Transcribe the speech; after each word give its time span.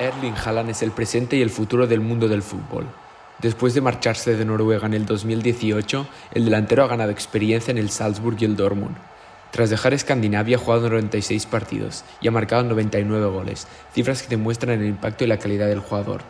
Erling 0.00 0.34
Haaland 0.34 0.70
es 0.70 0.82
el 0.82 0.92
presente 0.92 1.36
y 1.36 1.42
el 1.42 1.50
futuro 1.50 1.86
del 1.86 2.00
mundo 2.00 2.26
del 2.26 2.42
fútbol. 2.42 2.86
Después 3.38 3.74
de 3.74 3.82
marcharse 3.82 4.34
de 4.34 4.46
Noruega 4.46 4.86
en 4.86 4.94
el 4.94 5.04
2018, 5.04 6.06
el 6.32 6.46
delantero 6.46 6.84
ha 6.84 6.88
ganado 6.88 7.10
experiencia 7.10 7.70
en 7.70 7.76
el 7.76 7.90
Salzburg 7.90 8.38
y 8.40 8.46
el 8.46 8.56
Dortmund. 8.56 8.96
Tras 9.50 9.68
dejar 9.68 9.92
Escandinavia 9.92 10.56
ha 10.56 10.60
jugado 10.60 10.88
96 10.88 11.44
partidos 11.44 12.04
y 12.22 12.28
ha 12.28 12.30
marcado 12.30 12.62
99 12.64 13.26
goles, 13.26 13.66
cifras 13.92 14.22
que 14.22 14.30
demuestran 14.30 14.80
el 14.80 14.88
impacto 14.88 15.24
y 15.24 15.26
la 15.26 15.38
calidad 15.38 15.68
del 15.68 15.80
jugador. 15.80 16.22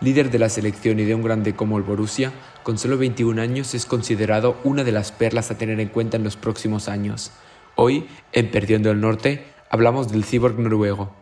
Líder 0.00 0.30
de 0.30 0.38
la 0.38 0.48
selección 0.48 1.00
y 1.00 1.04
de 1.04 1.16
un 1.16 1.22
grande 1.22 1.56
como 1.56 1.76
el 1.76 1.82
Borussia, 1.82 2.30
con 2.62 2.78
solo 2.78 2.98
21 2.98 3.42
años 3.42 3.74
es 3.74 3.84
considerado 3.84 4.58
una 4.62 4.84
de 4.84 4.92
las 4.92 5.10
perlas 5.10 5.50
a 5.50 5.58
tener 5.58 5.80
en 5.80 5.88
cuenta 5.88 6.16
en 6.16 6.22
los 6.22 6.36
próximos 6.36 6.88
años. 6.88 7.32
Hoy, 7.74 8.06
en 8.32 8.48
Perdiendo 8.52 8.92
el 8.92 9.00
Norte, 9.00 9.44
hablamos 9.70 10.12
del 10.12 10.24
cyborg 10.24 10.56
noruego. 10.60 11.17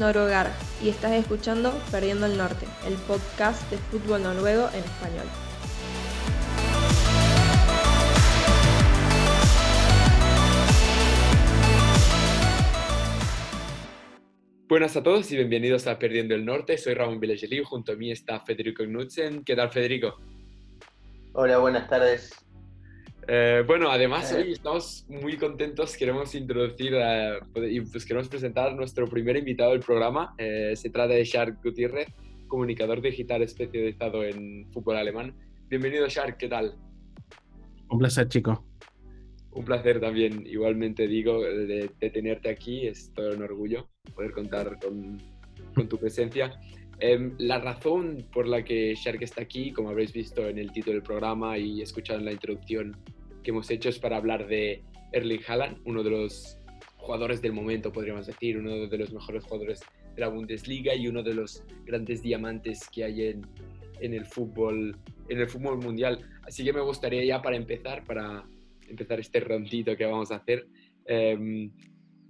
Noruegar 0.00 0.50
y 0.82 0.88
estás 0.88 1.12
escuchando 1.12 1.78
Perdiendo 1.90 2.24
el 2.24 2.38
Norte, 2.38 2.66
el 2.86 2.94
podcast 3.06 3.70
de 3.70 3.76
fútbol 3.76 4.22
noruego 4.22 4.66
en 4.72 4.82
español. 4.82 5.26
Buenas 14.66 14.96
a 14.96 15.02
todos 15.02 15.30
y 15.32 15.36
bienvenidos 15.36 15.86
a 15.86 15.98
Perdiendo 15.98 16.34
el 16.34 16.46
Norte. 16.46 16.78
Soy 16.78 16.94
Ramón 16.94 17.20
Villegeli, 17.20 17.62
junto 17.62 17.92
a 17.92 17.96
mí 17.96 18.10
está 18.10 18.40
Federico 18.40 18.84
Knudsen. 18.84 19.44
¿Qué 19.44 19.54
tal, 19.54 19.70
Federico? 19.70 20.18
Hola, 21.34 21.58
buenas 21.58 21.86
tardes. 21.90 22.32
Eh, 23.28 23.62
bueno, 23.66 23.90
además 23.90 24.32
hoy 24.32 24.52
estamos 24.52 25.04
muy 25.08 25.36
contentos, 25.36 25.96
queremos 25.96 26.34
introducir 26.34 26.94
y 27.68 27.80
pues 27.82 28.04
queremos 28.04 28.28
presentar 28.28 28.68
a 28.68 28.74
nuestro 28.74 29.06
primer 29.06 29.36
invitado 29.36 29.72
del 29.72 29.80
programa. 29.80 30.34
Eh, 30.38 30.74
se 30.74 30.90
trata 30.90 31.14
de 31.14 31.24
Shark 31.24 31.62
Gutiérrez, 31.62 32.08
comunicador 32.48 33.00
digital 33.00 33.42
especializado 33.42 34.24
en 34.24 34.70
fútbol 34.72 34.96
alemán. 34.96 35.34
Bienvenido 35.68 36.08
Shark, 36.08 36.36
¿qué 36.36 36.48
tal? 36.48 36.74
Un 37.90 37.98
placer, 37.98 38.28
chico. 38.28 38.64
Un 39.52 39.64
placer 39.64 40.00
también, 40.00 40.46
igualmente 40.46 41.06
digo, 41.06 41.42
de, 41.42 41.90
tenerte 42.12 42.50
aquí. 42.50 42.86
Es 42.86 43.12
todo 43.12 43.34
un 43.34 43.42
orgullo 43.42 43.88
poder 44.14 44.32
contar 44.32 44.78
con, 44.80 45.18
con 45.74 45.88
tu 45.88 45.98
presencia. 45.98 46.60
Em, 47.02 47.34
la 47.38 47.58
razón 47.58 48.26
por 48.30 48.46
la 48.46 48.62
que 48.62 48.94
Shark 48.94 49.22
está 49.22 49.40
aquí, 49.40 49.72
como 49.72 49.88
habréis 49.88 50.12
visto 50.12 50.46
en 50.46 50.58
el 50.58 50.70
título 50.70 50.94
del 50.94 51.02
programa 51.02 51.56
y 51.56 51.80
escuchado 51.80 52.18
en 52.18 52.26
la 52.26 52.32
introducción, 52.32 52.94
que 53.42 53.50
hemos 53.50 53.70
hecho 53.70 53.88
es 53.88 53.98
para 53.98 54.18
hablar 54.18 54.46
de 54.46 54.82
Erling 55.12 55.40
Haaland, 55.48 55.78
uno 55.86 56.02
de 56.02 56.10
los 56.10 56.58
jugadores 56.98 57.40
del 57.40 57.54
momento, 57.54 57.90
podríamos 57.90 58.26
decir, 58.26 58.58
uno 58.58 58.86
de 58.86 58.98
los 58.98 59.14
mejores 59.14 59.44
jugadores 59.44 59.80
de 60.14 60.20
la 60.20 60.28
Bundesliga 60.28 60.94
y 60.94 61.08
uno 61.08 61.22
de 61.22 61.32
los 61.32 61.64
grandes 61.86 62.20
diamantes 62.20 62.86
que 62.90 63.04
hay 63.04 63.28
en, 63.28 63.46
el 64.00 64.26
fútbol 64.26 64.98
en 65.30 65.38
el 65.38 65.48
fútbol 65.48 65.78
mundial. 65.78 66.20
Así 66.42 66.64
que 66.64 66.72
me 66.74 66.82
gustaría 66.82 67.24
ya 67.24 67.40
para 67.40 67.56
empezar, 67.56 68.04
para 68.04 68.44
empezar 68.86 69.20
este 69.20 69.40
rondito 69.40 69.96
que 69.96 70.04
vamos 70.04 70.30
a 70.32 70.36
hacer, 70.36 70.66
eh, 71.06 71.70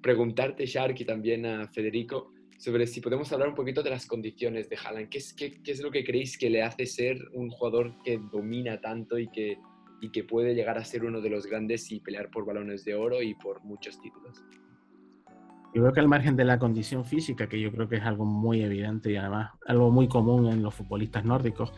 preguntarte, 0.00 0.64
Shark, 0.64 1.00
y 1.00 1.04
también 1.04 1.44
a 1.44 1.66
Federico, 1.66 2.32
sobre 2.60 2.86
si 2.86 3.00
podemos 3.00 3.32
hablar 3.32 3.48
un 3.48 3.54
poquito 3.54 3.82
de 3.82 3.88
las 3.90 4.06
condiciones 4.06 4.68
de 4.68 4.76
Haaland. 4.76 5.08
¿Qué 5.08 5.18
es, 5.18 5.32
qué, 5.32 5.62
qué 5.62 5.72
es 5.72 5.80
lo 5.80 5.90
que 5.90 6.04
creéis 6.04 6.36
que 6.36 6.50
le 6.50 6.62
hace 6.62 6.84
ser 6.84 7.16
un 7.32 7.48
jugador 7.48 7.94
que 8.04 8.20
domina 8.30 8.80
tanto 8.80 9.18
y 9.18 9.28
que 9.28 9.58
y 10.00 10.10
que 10.10 10.24
puede 10.24 10.54
llegar 10.54 10.78
a 10.78 10.84
ser 10.84 11.04
uno 11.04 11.20
de 11.20 11.30
los 11.30 11.46
grandes 11.46 11.90
y 11.92 12.00
pelear 12.00 12.30
por 12.30 12.46
balones 12.46 12.84
de 12.84 12.94
oro 12.94 13.22
y 13.22 13.34
por 13.34 13.62
muchos 13.62 14.00
títulos. 14.00 14.42
Yo 15.72 15.82
creo 15.82 15.92
que 15.92 16.00
al 16.00 16.08
margen 16.08 16.34
de 16.34 16.44
la 16.44 16.58
condición 16.58 17.04
física, 17.04 17.48
que 17.48 17.60
yo 17.60 17.70
creo 17.70 17.88
que 17.88 17.96
es 17.96 18.02
algo 18.02 18.24
muy 18.24 18.62
evidente 18.62 19.12
y 19.12 19.16
además 19.16 19.52
algo 19.66 19.92
muy 19.92 20.08
común 20.08 20.48
en 20.48 20.64
los 20.64 20.74
futbolistas 20.74 21.24
nórdicos, 21.24 21.72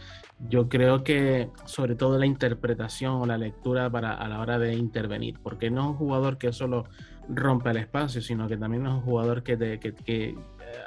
yo 0.49 0.71
creo 0.71 1.05
que 1.05 1.51
sobre 1.67 1.95
todo 1.95 2.19
la 2.19 2.25
interpretación 2.25 3.15
o 3.21 3.27
la 3.27 3.37
lectura 3.37 3.91
para, 3.91 4.15
a 4.15 4.29
la 4.29 4.41
hora 4.41 4.59
de 4.59 4.75
intervenir, 4.75 5.41
porque 5.43 5.71
no 5.71 5.83
es 5.83 5.87
un 5.89 5.97
jugador 5.97 6.39
que 6.39 6.53
solo 6.53 6.85
rompe 7.29 7.71
el 7.71 7.77
espacio, 7.77 8.23
sino 8.23 8.49
que 8.49 8.57
también 8.57 8.87
es 8.87 8.93
un 8.93 9.03
jugador 9.03 9.43
que, 9.43 9.57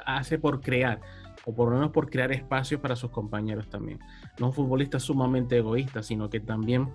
hace 0.04 0.38
por 0.38 0.60
crear, 0.60 1.00
o 1.44 1.54
por 1.54 1.70
lo 1.70 1.76
menos 1.76 1.92
por 1.92 2.10
crear 2.10 2.32
espacios 2.32 2.80
para 2.80 2.96
sus 2.96 3.10
compañeros 3.10 3.68
también. 3.68 3.98
No 4.38 4.46
es 4.46 4.50
un 4.50 4.64
futbolista 4.64 4.98
sumamente 4.98 5.58
egoísta, 5.58 6.02
sino 6.02 6.28
que 6.28 6.40
también 6.40 6.88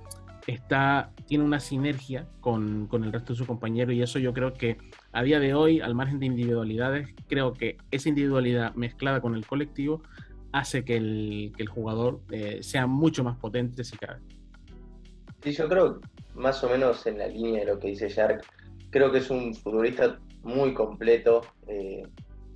está, 0.47 1.12
tiene 1.28 1.44
una 1.44 1.59
sinergia 1.59 2.28
con, 2.40 2.88
con, 2.88 3.03
el 3.03 3.13
resto 3.13 3.34
de 3.34 3.38
sus 3.38 3.47
compañeros 3.47 3.94
y 3.94 4.02
eso 4.02 4.19
yo 4.19 4.34
creo 4.34 4.53
que 4.53 4.78
a 5.12 5.24
día 5.24 5.40
de 5.40 5.53
hoy, 5.53 5.81
al 5.81 5.96
margen 5.96 6.19
de 6.19 6.25
individualidades, 6.25 7.09
creo 7.28 7.53
que 7.53 7.78
esa 7.91 8.09
individualidad 8.09 8.74
mezclada 8.75 9.22
con 9.22 9.35
el 9.35 9.46
colectivo 9.46 10.02
hace 10.52 10.84
que 10.84 10.97
el, 10.97 11.53
que 11.56 11.63
el 11.63 11.69
jugador 11.69 12.22
eh, 12.31 12.59
sea 12.62 12.88
mucho 12.88 13.23
más 13.23 13.38
potente 13.38 13.84
si 13.84 13.97
cabe. 13.97 14.19
Sí, 15.44 15.53
yo 15.53 15.68
creo, 15.68 16.02
más 16.35 16.63
o 16.63 16.69
menos 16.69 17.06
en 17.08 17.18
la 17.18 17.28
línea 17.28 17.62
de 17.62 17.73
lo 17.73 17.79
que 17.79 17.90
dice 17.90 18.09
Shark, 18.09 18.44
creo 18.90 19.12
que 19.12 19.19
es 19.19 19.29
un 19.29 19.56
futbolista 19.56 20.19
muy 20.44 20.73
completo. 20.73 21.41
Eh, 21.68 22.03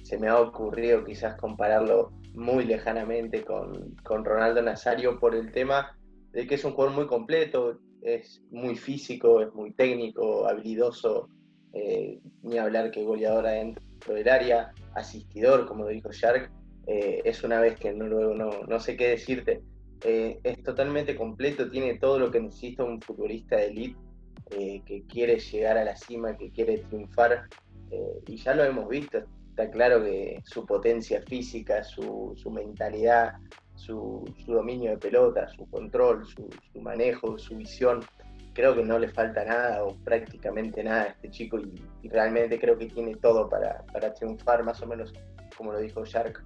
se 0.05 0.19
me 0.19 0.27
ha 0.27 0.39
ocurrido 0.39 1.03
quizás 1.03 1.35
compararlo 1.35 2.11
muy 2.35 2.63
lejanamente 2.63 3.43
con, 3.43 3.95
con 4.03 4.23
Ronaldo 4.23 4.61
Nazario 4.61 5.19
por 5.19 5.33
el 5.33 5.51
tema 5.51 5.97
de 6.31 6.45
que 6.45 6.55
es 6.55 6.63
un 6.63 6.73
jugador 6.73 6.93
muy 6.93 7.07
completo, 7.07 7.79
es 8.03 8.43
muy 8.51 8.75
físico, 8.75 9.41
es 9.41 9.51
muy 9.55 9.71
técnico, 9.71 10.47
habilidoso, 10.47 11.27
eh, 11.73 12.19
ni 12.43 12.59
hablar 12.59 12.91
que 12.91 13.03
goleador 13.03 13.47
adentro 13.47 14.13
del 14.13 14.29
área, 14.29 14.73
asistidor, 14.93 15.65
como 15.65 15.87
dijo 15.87 16.11
Shark, 16.11 16.51
eh, 16.85 17.23
es 17.25 17.43
una 17.43 17.59
vez 17.59 17.75
que 17.79 17.91
no, 17.91 18.05
no, 18.07 18.51
no 18.67 18.79
sé 18.79 18.95
qué 18.95 19.07
decirte. 19.07 19.63
Eh, 20.03 20.39
es 20.43 20.61
totalmente 20.61 21.15
completo, 21.15 21.71
tiene 21.71 21.97
todo 21.97 22.19
lo 22.19 22.29
que 22.29 22.41
necesita 22.41 22.83
un 22.83 23.01
futbolista 23.01 23.55
de 23.55 23.65
elite 23.67 23.99
que 24.85 25.03
quiere 25.09 25.39
llegar 25.39 25.75
a 25.75 25.83
la 25.83 25.95
cima, 25.95 26.37
que 26.37 26.51
quiere 26.51 26.77
triunfar, 26.77 27.47
y 28.27 28.37
ya 28.37 28.53
lo 28.53 28.63
hemos 28.63 28.87
visto. 28.87 29.25
Está 29.55 29.71
claro 29.71 30.03
que 30.03 30.43
su 30.43 30.65
potencia 30.65 31.21
física, 31.21 31.81
su, 31.81 32.33
su 32.35 32.51
mentalidad, 32.51 33.35
su, 33.75 34.25
dominio 34.45 34.91
de 34.91 34.97
pelota, 34.97 35.47
su 35.47 35.65
control, 35.69 36.25
su, 36.25 36.49
manejo, 36.81 37.37
su 37.37 37.55
visión. 37.55 38.01
Creo 38.51 38.75
que 38.75 38.83
no 38.83 38.99
le 38.99 39.07
falta 39.07 39.45
nada 39.45 39.85
o 39.85 39.95
prácticamente 40.03 40.83
nada 40.83 41.03
a 41.03 41.05
este 41.05 41.31
chico 41.31 41.57
y, 41.57 42.09
realmente 42.09 42.59
creo 42.59 42.77
que 42.77 42.87
tiene 42.87 43.15
todo 43.15 43.47
para, 43.47 43.85
para, 43.93 44.13
triunfar, 44.13 44.61
más 44.65 44.81
o 44.81 44.87
menos 44.87 45.13
como 45.55 45.71
lo 45.71 45.79
dijo 45.79 46.03
Shark. 46.03 46.43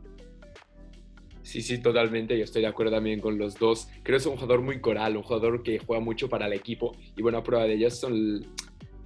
Sí, 1.41 1.63
sí, 1.63 1.79
totalmente. 1.79 2.37
Yo 2.37 2.43
estoy 2.43 2.61
de 2.61 2.67
acuerdo 2.67 2.91
también 2.91 3.21
con 3.21 3.39
los 3.39 3.57
dos. 3.57 3.89
Creo 4.03 4.17
que 4.17 4.21
es 4.21 4.25
un 4.27 4.35
jugador 4.35 4.61
muy 4.61 4.81
coral, 4.81 5.17
un 5.17 5.23
jugador 5.23 5.63
que 5.63 5.79
juega 5.79 5.99
mucho 5.99 6.29
para 6.29 6.45
el 6.45 6.53
equipo. 6.53 6.95
Y 7.17 7.23
bueno, 7.23 7.41
prueba 7.41 7.65
de 7.65 7.73
ello 7.73 7.89
son 7.89 8.45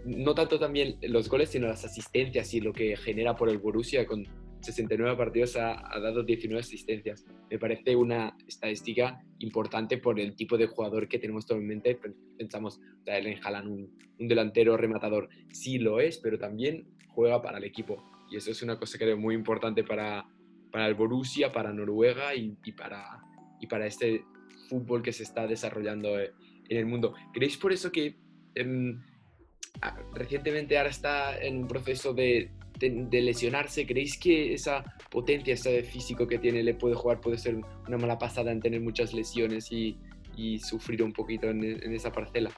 no 0.06 0.34
tanto 0.34 0.60
también 0.60 0.98
los 1.02 1.30
goles, 1.30 1.50
sino 1.50 1.68
las 1.68 1.86
asistencias 1.86 2.54
y 2.54 2.62
lo 2.62 2.74
que 2.74 2.96
genera 2.98 3.36
por 3.36 3.50
el 3.50 3.58
Borussia 3.58 4.06
con 4.06 4.26
69 4.62 5.18
partidos 5.18 5.58
ha, 5.58 6.00
dado 6.00 6.24
19 6.24 6.60
asistencias. 6.60 7.26
Me 7.50 7.60
parece 7.60 7.96
una 7.96 8.36
estadística 8.48 9.22
importante 9.40 9.98
por 9.98 10.20
el 10.20 10.36
tipo 10.36 10.58
de 10.58 10.68
jugador 10.68 11.08
que 11.08 11.20
tenemos 11.20 11.44
actualmente. 11.44 12.00
Pensamos, 12.38 12.80
en 13.06 13.40
Haaland, 13.44 13.68
un, 13.68 13.98
un 14.20 14.28
delantero 14.28 14.78
rematador. 14.78 15.30
Sí 15.52 15.80
lo 15.80 16.00
es, 16.00 16.18
pero 16.18 16.38
también 16.38 16.88
juega 17.10 17.42
para 17.42 17.58
el 17.58 17.66
equipo. 17.66 18.04
Y 18.32 18.38
eso 18.38 18.52
es 18.52 18.62
una 18.64 18.80
cosa 18.80 18.98
que 18.98 19.06
creo 19.06 19.18
muy 19.18 19.36
importante 19.36 19.84
para, 19.84 20.26
para 20.72 20.88
el 20.88 20.96
Borussia, 20.96 21.52
para 21.52 21.74
Noruega 21.74 22.34
y, 22.34 22.56
para, 22.72 23.22
y 23.60 23.68
para 23.68 23.86
este 23.86 24.24
fútbol 24.70 25.04
que 25.04 25.14
se 25.14 25.24
está 25.24 25.46
desarrollando 25.46 26.20
eh, 26.20 26.34
en 26.70 26.78
el 26.78 26.86
mundo. 26.86 27.14
¿Creéis 27.34 27.58
por 27.58 27.74
eso 27.74 27.92
que 27.92 28.16
em, 28.56 29.02
recientemente 30.14 30.78
ahora 30.78 30.90
está 30.90 31.38
en 31.38 31.60
un 31.60 31.68
proceso 31.68 32.14
de, 32.14 32.52
lesionarse, 33.12 33.86
¿creéis 33.86 34.18
que 34.18 34.54
esa 34.54 34.84
potencia, 35.10 35.54
ese 35.54 35.84
físico 35.84 36.28
que 36.28 36.38
tiene 36.38 36.64
le 36.64 36.74
puede 36.74 36.96
jugar, 36.96 37.22
puede 37.22 37.38
ser 37.38 37.62
una 37.88 37.98
mala 37.98 38.18
pasada 38.18 38.52
en 38.52 38.60
tener 38.60 38.82
muchas 38.82 39.14
lesiones 39.14 39.72
y, 39.72 39.98
sufrir 40.60 41.04
un 41.04 41.14
poquito 41.14 41.48
en, 41.48 41.64
esa 41.94 42.12
parcela? 42.12 42.50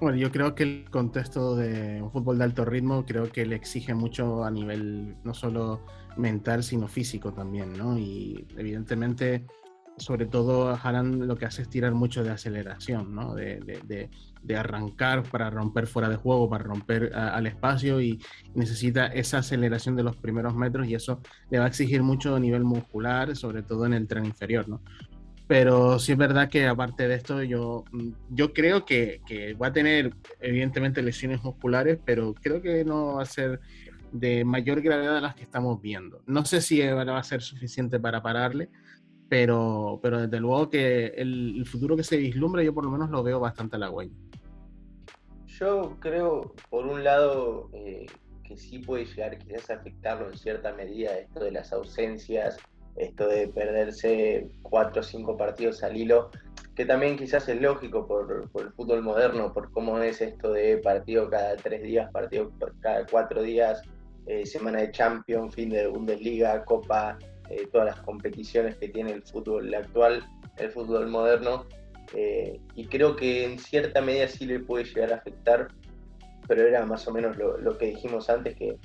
Bueno, 0.00 0.16
yo 0.18 0.30
creo 0.30 0.54
que 0.54 0.64
el 0.64 0.90
contexto 0.90 1.56
de 1.56 2.02
un 2.02 2.10
fútbol 2.10 2.38
de 2.38 2.44
alto 2.44 2.64
ritmo 2.64 3.04
creo 3.04 3.30
que 3.30 3.46
le 3.46 3.56
exige 3.56 3.94
mucho 3.94 4.44
a 4.44 4.50
nivel 4.50 5.16
no 5.24 5.34
solo 5.34 5.84
mental, 6.16 6.62
sino 6.62 6.86
físico 6.88 7.32
también, 7.32 7.72
¿no? 7.76 7.98
Y 7.98 8.46
evidentemente 8.56 9.44
sobre 9.98 10.26
todo 10.26 10.70
Haaland 10.74 11.24
lo 11.24 11.36
que 11.36 11.46
hace 11.46 11.62
es 11.62 11.68
tirar 11.68 11.92
mucho 11.94 12.22
de 12.22 12.30
aceleración, 12.30 13.14
¿no? 13.14 13.34
de, 13.34 14.10
arrancar 14.56 15.22
para 15.24 15.50
romper 15.50 15.86
fuera 15.86 16.08
de 16.08 16.16
juego, 16.16 16.48
para 16.48 16.64
romper 16.64 17.14
al 17.14 17.46
espacio 17.46 18.00
y 18.00 18.20
necesita 18.54 19.06
esa 19.06 19.38
aceleración 19.38 19.96
de 19.96 20.02
los 20.02 20.16
primeros 20.16 20.54
metros 20.54 20.86
y 20.88 20.94
eso 20.94 21.20
le 21.50 21.58
va 21.58 21.66
a 21.66 21.68
exigir 21.68 22.02
mucho 22.02 22.34
a 22.34 22.40
nivel 22.40 22.64
muscular, 22.64 23.36
sobre 23.36 23.62
todo 23.62 23.86
en 23.86 23.94
el 23.94 24.06
tren 24.06 24.24
inferior. 24.24 24.68
¿no? 24.68 24.80
Pero 25.46 25.98
sí 25.98 26.12
es 26.12 26.18
verdad 26.18 26.50
que 26.50 26.66
aparte 26.66 27.08
de 27.08 27.14
esto, 27.14 27.42
yo, 27.42 27.84
yo 28.30 28.52
creo 28.52 28.84
que, 28.84 29.22
que 29.26 29.54
va 29.54 29.68
a 29.68 29.72
tener 29.72 30.14
evidentemente 30.40 31.02
lesiones 31.02 31.42
musculares, 31.42 31.98
pero 32.04 32.34
creo 32.34 32.60
que 32.60 32.84
no 32.84 33.14
va 33.14 33.22
a 33.22 33.26
ser 33.26 33.60
de 34.12 34.44
mayor 34.44 34.80
gravedad 34.82 35.14
de 35.14 35.20
las 35.20 35.34
que 35.34 35.42
estamos 35.42 35.80
viendo. 35.80 36.22
No 36.26 36.44
sé 36.44 36.60
si 36.60 36.80
va 36.80 37.18
a 37.18 37.22
ser 37.24 37.42
suficiente 37.42 37.98
para 37.98 38.22
pararle, 38.22 38.68
pero, 39.28 39.98
pero 40.02 40.22
desde 40.22 40.40
luego 40.40 40.70
que 40.70 41.06
el, 41.16 41.64
futuro 41.66 41.96
que 41.96 42.04
se 42.04 42.16
vislumbra 42.16 42.62
yo 42.62 42.74
por 42.74 42.84
lo 42.84 42.90
menos 42.90 43.10
lo 43.10 43.22
veo 43.22 43.40
bastante 43.40 43.76
halagüeño. 43.76 44.14
Yo 45.46 45.96
creo, 46.00 46.54
por 46.70 46.86
un 46.86 47.02
lado, 47.02 47.68
eh, 47.72 48.06
que 48.44 48.56
sí 48.56 48.78
puede 48.78 49.04
llegar 49.04 49.38
quizás 49.38 49.70
a 49.70 49.74
afectarlo 49.74 50.30
en 50.30 50.38
cierta 50.38 50.72
medida 50.72 51.18
esto 51.18 51.40
de 51.40 51.50
las 51.50 51.72
ausencias, 51.72 52.56
esto 52.96 53.28
de 53.28 53.48
perderse 53.48 54.48
cuatro 54.62 55.00
o 55.00 55.04
cinco 55.04 55.36
partidos 55.36 55.82
al 55.82 55.96
hilo, 55.96 56.30
que 56.74 56.84
también 56.84 57.16
quizás 57.16 57.48
es 57.48 57.60
lógico 57.60 58.06
por, 58.06 58.48
el 58.54 58.72
fútbol 58.72 59.02
moderno, 59.02 59.52
por 59.52 59.70
cómo 59.72 59.98
es 59.98 60.20
esto 60.20 60.52
de 60.52 60.78
partido 60.78 61.28
cada 61.28 61.56
tres 61.56 61.82
días, 61.82 62.10
partido 62.12 62.52
cada 62.80 63.04
cuatro 63.06 63.42
días, 63.42 63.82
eh, 64.26 64.46
semana 64.46 64.80
de 64.80 64.92
Champions, 64.92 65.54
fin 65.54 65.70
de 65.70 65.86
Bundesliga, 65.88 66.64
Copa, 66.64 67.18
eh, 67.50 67.68
todas 67.72 67.86
las 67.86 68.00
competiciones 68.00 68.76
que 68.76 68.88
tiene 68.88 69.12
el 69.12 69.22
fútbol 69.22 69.72
actual, 69.74 70.24
el 70.56 70.70
fútbol 70.70 71.08
moderno, 71.08 71.66
eh, 72.14 72.60
y 72.74 72.86
creo 72.86 73.16
que 73.16 73.44
en 73.44 73.58
cierta 73.58 74.00
medida 74.00 74.28
sí 74.28 74.46
le 74.46 74.60
puede 74.60 74.84
llegar 74.84 75.12
a 75.12 75.16
afectar, 75.16 75.68
pero 76.46 76.66
era 76.66 76.84
más 76.86 77.06
o 77.06 77.12
menos 77.12 77.36
lo, 77.36 77.76
que 77.78 77.86
dijimos 77.86 78.30
antes, 78.30 78.56
que 78.56 78.76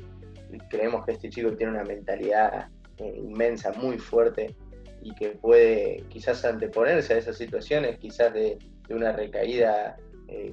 creemos 0.70 1.06
que 1.06 1.14
este 1.14 1.30
chico 1.30 1.56
tiene 1.56 1.74
una 1.74 1.84
mentalidad 1.84 2.68
inmensa, 3.00 3.72
muy 3.74 3.98
fuerte, 3.98 4.56
y 5.02 5.14
que 5.16 5.30
puede 5.30 6.04
quizás 6.10 6.46
anteponerse 6.46 7.14
a 7.14 7.18
esas 7.18 7.38
situaciones, 7.38 7.98
quizás 7.98 8.34
de, 8.34 8.58
una 8.90 9.14
recaída 9.14 9.98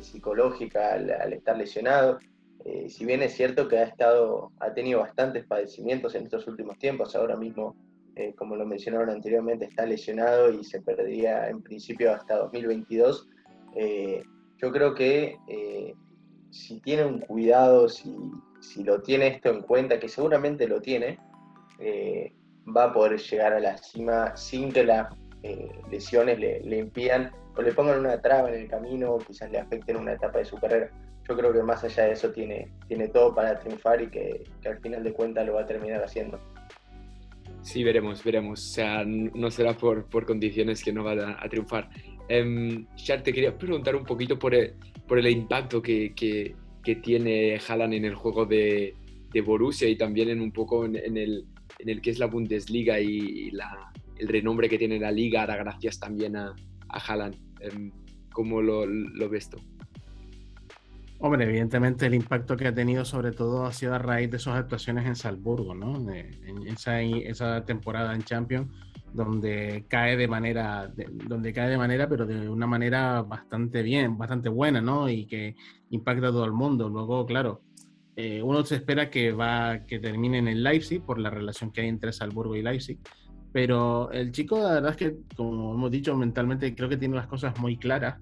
psicológica 0.00 0.94
al, 0.94 1.32
estar 1.32 1.56
lesionado, 1.56 2.18
eh, 2.64 2.90
si 2.90 3.06
bien 3.06 3.22
es 3.22 3.34
cierto 3.34 3.68
que 3.68 3.78
ha 3.78 3.84
estado, 3.84 4.52
ha 4.60 4.72
tenido 4.74 5.00
bastantes 5.00 5.46
padecimientos 5.46 6.14
en 6.14 6.24
estos 6.24 6.46
últimos 6.46 6.78
tiempos, 6.78 7.16
ahora 7.16 7.36
mismo, 7.36 7.74
eh, 8.16 8.34
como 8.36 8.56
lo 8.56 8.66
mencionaron 8.66 9.10
anteriormente, 9.10 9.66
está 9.66 9.86
lesionado 9.86 10.52
y 10.52 10.64
se 10.64 10.80
perdería 10.80 11.48
en 11.48 11.62
principio 11.62 12.12
hasta 12.12 12.36
2022. 12.36 13.28
Eh, 13.76 14.22
yo 14.58 14.72
creo 14.72 14.94
que 14.94 15.36
si 16.50 16.80
tiene 16.80 17.04
un 17.04 17.20
cuidado, 17.20 17.88
si, 17.88 18.14
si, 18.60 18.82
lo 18.82 19.00
tiene 19.02 19.28
esto 19.28 19.50
en 19.50 19.62
cuenta, 19.62 19.98
que 19.98 20.08
seguramente 20.08 20.68
lo 20.68 20.80
tiene, 20.80 21.18
va 22.76 22.84
a 22.84 22.92
poder 22.92 23.18
llegar 23.18 23.54
a 23.54 23.60
la 23.60 23.78
cima 23.78 24.36
sin 24.36 24.72
que 24.72 24.84
las 24.84 25.08
lesiones 25.90 26.38
le, 26.38 26.78
impidan 26.78 27.32
o 27.56 27.62
le 27.62 27.72
pongan 27.72 28.00
una 28.00 28.20
traba 28.20 28.50
en 28.50 28.60
el 28.62 28.68
camino 28.68 29.14
o 29.14 29.18
quizás 29.18 29.50
le 29.50 29.58
afecten 29.58 29.96
una 29.96 30.12
etapa 30.12 30.38
de 30.38 30.44
su 30.44 30.56
carrera 30.58 30.90
yo 31.30 31.36
creo 31.36 31.52
que 31.52 31.62
más 31.62 31.84
allá 31.84 32.06
de 32.06 32.12
eso 32.12 32.30
tiene, 32.32 32.68
tiene 32.88 33.06
todo 33.06 33.32
para 33.32 33.58
triunfar 33.60 34.02
y 34.02 34.10
que, 34.10 34.44
al 34.66 34.80
final 34.80 35.04
de 35.04 35.12
cuentas 35.12 35.46
lo 35.46 35.54
va 35.54 35.62
a 35.62 35.66
terminar 35.66 36.02
haciendo. 36.02 36.40
Sí, 37.62 37.84
veremos, 37.84 38.24
veremos. 38.24 38.60
O 38.60 38.72
sea, 38.72 39.04
no 39.04 39.50
será 39.50 39.76
por, 39.76 40.06
por 40.06 40.26
condiciones 40.26 40.82
que 40.82 40.92
no 40.92 41.04
va 41.04 41.36
a, 41.38 41.48
triunfar. 41.48 41.90
Eh, 42.28 42.84
te 43.22 43.32
quería 43.32 43.56
preguntar 43.56 43.96
un 43.96 44.04
poquito 44.04 44.38
por 44.38 44.54
el, 44.54 44.74
por 45.06 45.18
el 45.18 45.28
impacto 45.28 45.82
que, 45.82 46.14
que, 46.14 46.54
que 46.82 46.96
tiene 46.96 47.58
Haaland 47.58 47.94
en 47.94 48.04
el 48.06 48.14
juego 48.14 48.46
de, 48.46 48.94
de, 49.32 49.40
Borussia 49.40 49.88
y 49.88 49.96
también 49.96 50.30
en 50.30 50.40
un 50.40 50.52
poco 50.52 50.84
en, 50.84 50.96
el, 50.96 51.44
en 51.78 51.88
el 51.88 52.00
que 52.00 52.10
es 52.10 52.18
la 52.18 52.26
Bundesliga 52.26 52.98
y 53.00 53.50
la, 53.50 53.92
el 54.16 54.28
renombre 54.28 54.68
que 54.68 54.78
tiene 54.78 54.98
la 54.98 55.10
liga, 55.10 55.42
ahora 55.42 55.56
gracias 55.56 55.98
también 55.98 56.36
a, 56.36 56.54
a 56.88 56.98
Haaland. 56.98 57.36
Eh, 57.60 57.90
¿Cómo 58.32 58.62
lo, 58.62 58.86
lo 58.86 59.28
ves 59.28 59.50
tú? 59.50 59.58
Hombre, 61.22 61.44
evidentemente 61.44 62.06
el 62.06 62.14
impacto 62.14 62.56
que 62.56 62.66
ha 62.66 62.74
tenido 62.74 63.04
sobre 63.04 63.32
todo 63.32 63.66
ha 63.66 63.72
sido 63.74 63.94
a 63.94 63.98
raíz 63.98 64.30
de 64.30 64.38
sus 64.38 64.54
actuaciones 64.54 65.06
en 65.06 65.14
Salzburgo, 65.14 65.74
¿no? 65.74 66.10
En 66.10 66.66
esa, 66.66 67.62
temporada 67.66 68.14
en 68.14 68.22
Champions, 68.22 68.68
donde 69.12 69.84
cae 69.86 70.16
de 70.16 70.26
manera, 70.26 70.90
donde 71.28 71.52
cae 71.52 71.68
de 71.68 71.76
manera, 71.76 72.08
pero 72.08 72.24
de 72.24 72.48
una 72.48 72.66
manera 72.66 73.20
bastante 73.20 73.82
bien, 73.82 74.16
bastante 74.16 74.48
buena, 74.48 74.80
¿no? 74.80 75.10
Y 75.10 75.26
que 75.26 75.56
impacta 75.90 76.28
a 76.28 76.30
todo 76.30 76.46
el 76.46 76.52
mundo. 76.52 76.88
Luego, 76.88 77.26
claro, 77.26 77.60
eh, 78.16 78.40
uno 78.42 78.64
se 78.64 78.76
espera 78.76 79.10
que 79.10 79.32
va, 79.32 79.84
que 79.86 79.98
termine 79.98 80.38
en 80.38 80.48
el 80.48 80.62
Leipzig 80.62 81.02
por 81.02 81.18
la 81.18 81.28
relación 81.28 81.70
que 81.70 81.82
hay 81.82 81.88
entre 81.88 82.14
Salzburgo 82.14 82.56
y 82.56 82.62
Leipzig. 82.62 82.98
Pero 83.52 84.10
el 84.10 84.32
chico, 84.32 84.58
la 84.58 84.72
verdad 84.72 84.92
es 84.92 84.96
que, 84.96 85.16
como 85.36 85.74
hemos 85.74 85.90
dicho, 85.90 86.16
mentalmente 86.16 86.74
creo 86.74 86.88
que 86.88 86.96
tiene 86.96 87.16
las 87.16 87.26
cosas 87.26 87.58
muy 87.60 87.76
claras 87.76 88.16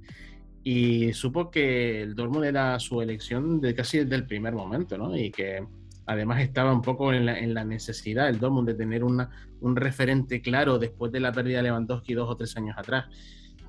y 0.70 1.14
supo 1.14 1.50
que 1.50 2.02
el 2.02 2.14
Dortmund 2.14 2.44
era 2.44 2.78
su 2.78 3.00
elección 3.00 3.58
de 3.58 3.74
casi 3.74 4.00
desde 4.00 4.16
el 4.16 4.26
primer 4.26 4.52
momento, 4.52 4.98
¿no? 4.98 5.16
Y 5.16 5.30
que 5.30 5.66
además 6.04 6.42
estaba 6.42 6.74
un 6.74 6.82
poco 6.82 7.10
en 7.10 7.24
la, 7.24 7.38
en 7.38 7.54
la 7.54 7.64
necesidad 7.64 8.28
el 8.28 8.38
Dortmund 8.38 8.68
de 8.68 8.74
tener 8.74 9.02
una, 9.02 9.30
un 9.62 9.76
referente 9.76 10.42
claro 10.42 10.78
después 10.78 11.10
de 11.10 11.20
la 11.20 11.32
pérdida 11.32 11.56
de 11.58 11.62
Lewandowski 11.62 12.12
dos 12.12 12.28
o 12.28 12.36
tres 12.36 12.54
años 12.58 12.76
atrás. 12.76 13.06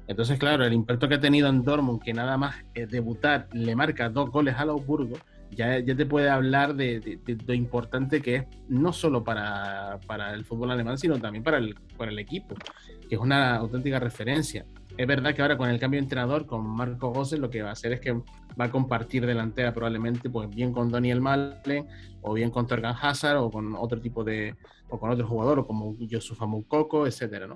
Entonces, 0.09 0.37
claro, 0.37 0.65
el 0.65 0.73
impacto 0.73 1.07
que 1.07 1.15
ha 1.15 1.19
tenido 1.21 1.47
en 1.47 1.63
Dortmund, 1.63 2.01
que 2.01 2.13
nada 2.13 2.35
más 2.35 2.57
debutar 2.73 3.47
le 3.53 3.77
marca 3.77 4.09
dos 4.09 4.29
goles 4.29 4.55
a 4.55 4.63
Augsburgo, 4.63 5.15
ya, 5.51 5.79
ya 5.79 5.95
te 5.95 6.05
puede 6.05 6.29
hablar 6.29 6.75
de, 6.75 6.99
de, 6.99 7.37
lo 7.47 7.53
importante 7.53 8.21
que 8.21 8.35
es 8.35 8.43
no 8.67 8.91
solo 8.91 9.23
para, 9.23 10.01
para, 10.05 10.33
el 10.33 10.43
fútbol 10.43 10.71
alemán, 10.71 10.97
sino 10.97 11.17
también 11.17 11.45
para 11.45 11.59
el, 11.59 11.75
para 11.97 12.11
el 12.11 12.19
equipo, 12.19 12.55
que 13.07 13.15
es 13.15 13.21
una 13.21 13.55
auténtica 13.55 14.01
referencia 14.01 14.65
es 14.99 15.07
verdad 15.07 15.33
que 15.33 15.41
ahora 15.41 15.55
con 15.55 15.69
el 15.69 15.79
cambio 15.79 15.97
de 15.97 16.03
entrenador, 16.03 16.45
con 16.45 16.67
Marco 16.67 17.13
Gómez, 17.13 17.39
lo 17.39 17.49
que 17.49 17.61
va 17.61 17.69
a 17.69 17.71
hacer 17.71 17.93
es 17.93 18.01
que 18.01 18.11
va 18.11 18.65
a 18.65 18.69
compartir 18.69 19.25
delantera 19.25 19.73
probablemente 19.73 20.29
pues 20.29 20.49
bien 20.49 20.73
con 20.73 20.91
Daniel 20.91 21.21
Malen 21.21 21.87
o 22.21 22.33
bien 22.33 22.51
con 22.51 22.67
Torgan 22.67 22.93
Hazard 23.01 23.37
o 23.37 23.49
con 23.49 23.75
otro 23.75 24.01
tipo 24.01 24.25
de, 24.25 24.57
o 24.89 24.99
con 24.99 25.09
otro 25.09 25.25
jugador, 25.25 25.59
o 25.59 25.65
como 25.65 25.95
Yosufa 25.99 26.45
Mukoko, 26.45 27.07
etcétera. 27.07 27.47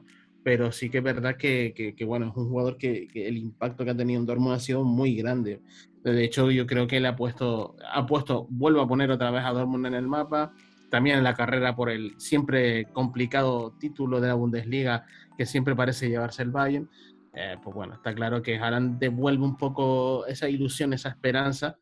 Pero 0.41 0.71
sí 0.71 0.89
que 0.89 0.99
es 0.99 1.03
verdad 1.03 1.35
que, 1.35 1.73
que, 1.75 2.05
bueno, 2.05 2.29
es 2.29 2.37
un 2.37 2.47
jugador 2.47 2.77
que, 2.77 3.09
el 3.13 3.35
impacto 3.35 3.83
que 3.83 3.91
ha 3.91 3.97
tenido 3.97 4.21
en 4.21 4.25
Dortmund 4.25 4.55
ha 4.55 4.59
sido 4.59 4.85
muy 4.85 5.13
grande. 5.17 5.59
De 6.01 6.23
hecho, 6.23 6.49
yo 6.49 6.65
creo 6.65 6.87
que 6.87 6.95
él 6.95 7.05
ha 7.05 7.17
puesto, 7.17 7.75
ha 7.93 8.05
puesto, 8.05 8.47
vuelvo 8.51 8.79
a 8.79 8.87
poner 8.87 9.11
otra 9.11 9.31
vez 9.31 9.43
a 9.43 9.51
Dortmund 9.51 9.87
en 9.87 9.95
el 9.95 10.07
mapa, 10.07 10.53
también 10.89 11.17
en 11.17 11.25
la 11.25 11.33
carrera 11.33 11.75
por 11.75 11.89
el 11.89 12.13
siempre 12.21 12.85
complicado 12.93 13.73
título 13.79 14.21
de 14.21 14.29
la 14.29 14.35
Bundesliga 14.35 15.05
que 15.37 15.45
siempre 15.45 15.75
parece 15.75 16.07
llevarse 16.07 16.43
el 16.43 16.51
Bayern. 16.51 16.89
Eh, 17.35 17.57
pues 17.63 17.75
bueno, 17.75 17.95
está 17.95 18.13
claro 18.13 18.41
que 18.41 18.57
Haaland 18.57 18.99
devuelve 18.99 19.43
un 19.43 19.57
poco 19.57 20.25
esa 20.27 20.47
ilusión, 20.47 20.93
esa 20.93 21.09
esperanza 21.09 21.77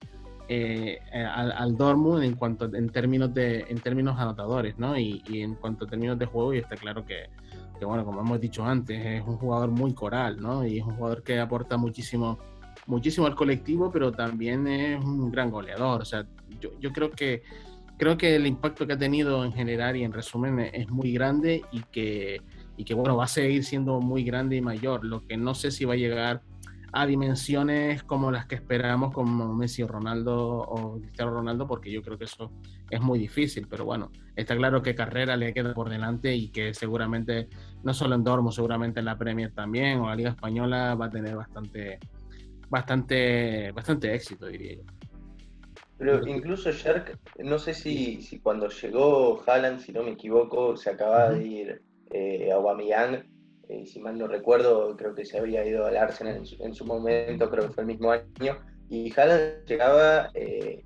eh, 0.47 0.99
eh, 1.13 1.23
al, 1.23 1.51
al, 1.51 1.77
Dortmund 1.77 2.23
en 2.23 2.35
cuanto 2.35 2.73
en 2.73 2.89
términos 2.89 3.33
de 3.33 3.65
en 3.67 3.79
términos 3.79 4.19
anotadores, 4.19 4.77
¿no? 4.77 4.97
Y, 4.97 5.21
en 5.27 5.55
cuanto 5.55 5.85
a 5.85 5.87
términos 5.87 6.17
de 6.17 6.25
juego 6.25 6.53
y 6.53 6.57
está 6.59 6.75
claro 6.75 7.05
que, 7.05 7.29
que, 7.79 7.85
bueno, 7.85 8.03
como 8.05 8.21
hemos 8.21 8.39
dicho 8.39 8.65
antes, 8.65 9.05
es 9.05 9.21
un 9.25 9.37
jugador 9.37 9.71
muy 9.71 9.93
coral, 9.93 10.41
¿no? 10.41 10.65
Y 10.65 10.79
es 10.79 10.85
un 10.85 10.95
jugador 10.95 11.23
que 11.23 11.39
aporta 11.39 11.77
muchísimo 11.77 12.37
muchísimo 12.87 13.27
al 13.27 13.35
colectivo, 13.35 13.91
pero 13.91 14.11
también 14.11 14.67
es 14.67 15.03
un 15.03 15.31
gran 15.31 15.51
goleador. 15.51 16.01
O 16.01 16.05
sea, 16.05 16.25
yo, 16.59 16.71
yo 16.79 16.91
creo 16.91 17.11
que 17.11 17.43
creo 17.97 18.17
que 18.17 18.35
el 18.35 18.47
impacto 18.47 18.87
que 18.87 18.93
ha 18.93 18.97
tenido 18.97 19.45
en 19.45 19.53
general 19.53 19.95
y 19.95 20.03
en 20.03 20.11
resumen 20.11 20.59
es 20.59 20.89
muy 20.89 21.13
grande 21.13 21.61
y 21.71 21.81
que 21.91 22.41
y 22.81 22.83
que 22.83 22.95
bueno, 22.95 23.15
va 23.15 23.25
a 23.25 23.27
seguir 23.27 23.63
siendo 23.63 24.01
muy 24.01 24.23
grande 24.23 24.55
y 24.55 24.61
mayor. 24.61 25.05
Lo 25.05 25.23
que 25.27 25.37
no 25.37 25.53
sé 25.53 25.69
si 25.69 25.85
va 25.85 25.93
a 25.93 25.97
llegar 25.97 26.41
a 26.91 27.05
dimensiones 27.05 28.01
como 28.01 28.31
las 28.31 28.47
que 28.47 28.55
esperamos 28.55 29.13
como 29.13 29.53
Messi 29.53 29.83
o 29.83 29.87
Ronaldo 29.87 30.35
o 30.35 30.99
Cristiano 30.99 31.31
Ronaldo, 31.31 31.67
porque 31.67 31.91
yo 31.91 32.01
creo 32.01 32.17
que 32.17 32.25
eso 32.25 32.51
es 32.89 32.99
muy 32.99 33.19
difícil, 33.19 33.67
pero 33.69 33.85
bueno, 33.85 34.11
está 34.35 34.55
claro 34.57 34.81
que 34.81 34.95
carrera 34.95 35.37
le 35.37 35.53
queda 35.53 35.75
por 35.75 35.89
delante 35.89 36.35
y 36.35 36.49
que 36.49 36.73
seguramente, 36.73 37.49
no 37.83 37.93
solo 37.93 38.15
en 38.15 38.23
Dormo, 38.23 38.51
seguramente 38.51 38.99
en 38.99 39.05
la 39.05 39.15
Premier 39.15 39.51
también 39.53 39.99
o 39.99 40.07
la 40.07 40.15
Liga 40.15 40.31
Española 40.31 40.95
va 40.95 41.05
a 41.05 41.11
tener 41.11 41.35
bastante, 41.35 41.99
bastante, 42.67 43.71
bastante 43.73 44.15
éxito, 44.15 44.47
diría 44.47 44.77
yo. 44.77 44.83
Pero 45.99 46.27
incluso 46.27 46.71
Shark, 46.71 47.19
no 47.43 47.59
sé 47.59 47.75
si, 47.75 48.23
si 48.23 48.39
cuando 48.39 48.69
llegó 48.69 49.43
Haaland, 49.45 49.81
si 49.81 49.91
no 49.91 50.01
me 50.01 50.13
equivoco, 50.13 50.75
se 50.75 50.89
acaba 50.89 51.29
de 51.29 51.45
ir 51.45 51.90
eh, 52.13 52.51
Aubameyang, 52.51 53.23
eh, 53.69 53.85
si 53.85 53.99
mal 53.99 54.17
no 54.17 54.27
recuerdo, 54.27 54.95
creo 54.97 55.15
que 55.15 55.25
se 55.25 55.37
había 55.37 55.65
ido 55.65 55.85
al 55.85 55.97
Arsenal 55.97 56.43
en 56.59 56.75
su, 56.75 56.85
momento, 56.85 57.49
creo 57.49 57.67
que 57.67 57.73
fue 57.73 57.83
el 57.83 57.87
mismo 57.87 58.11
año, 58.11 58.59
y 58.89 59.11
Haaland 59.17 59.65
llegaba, 59.65 60.29
eh, 60.33 60.83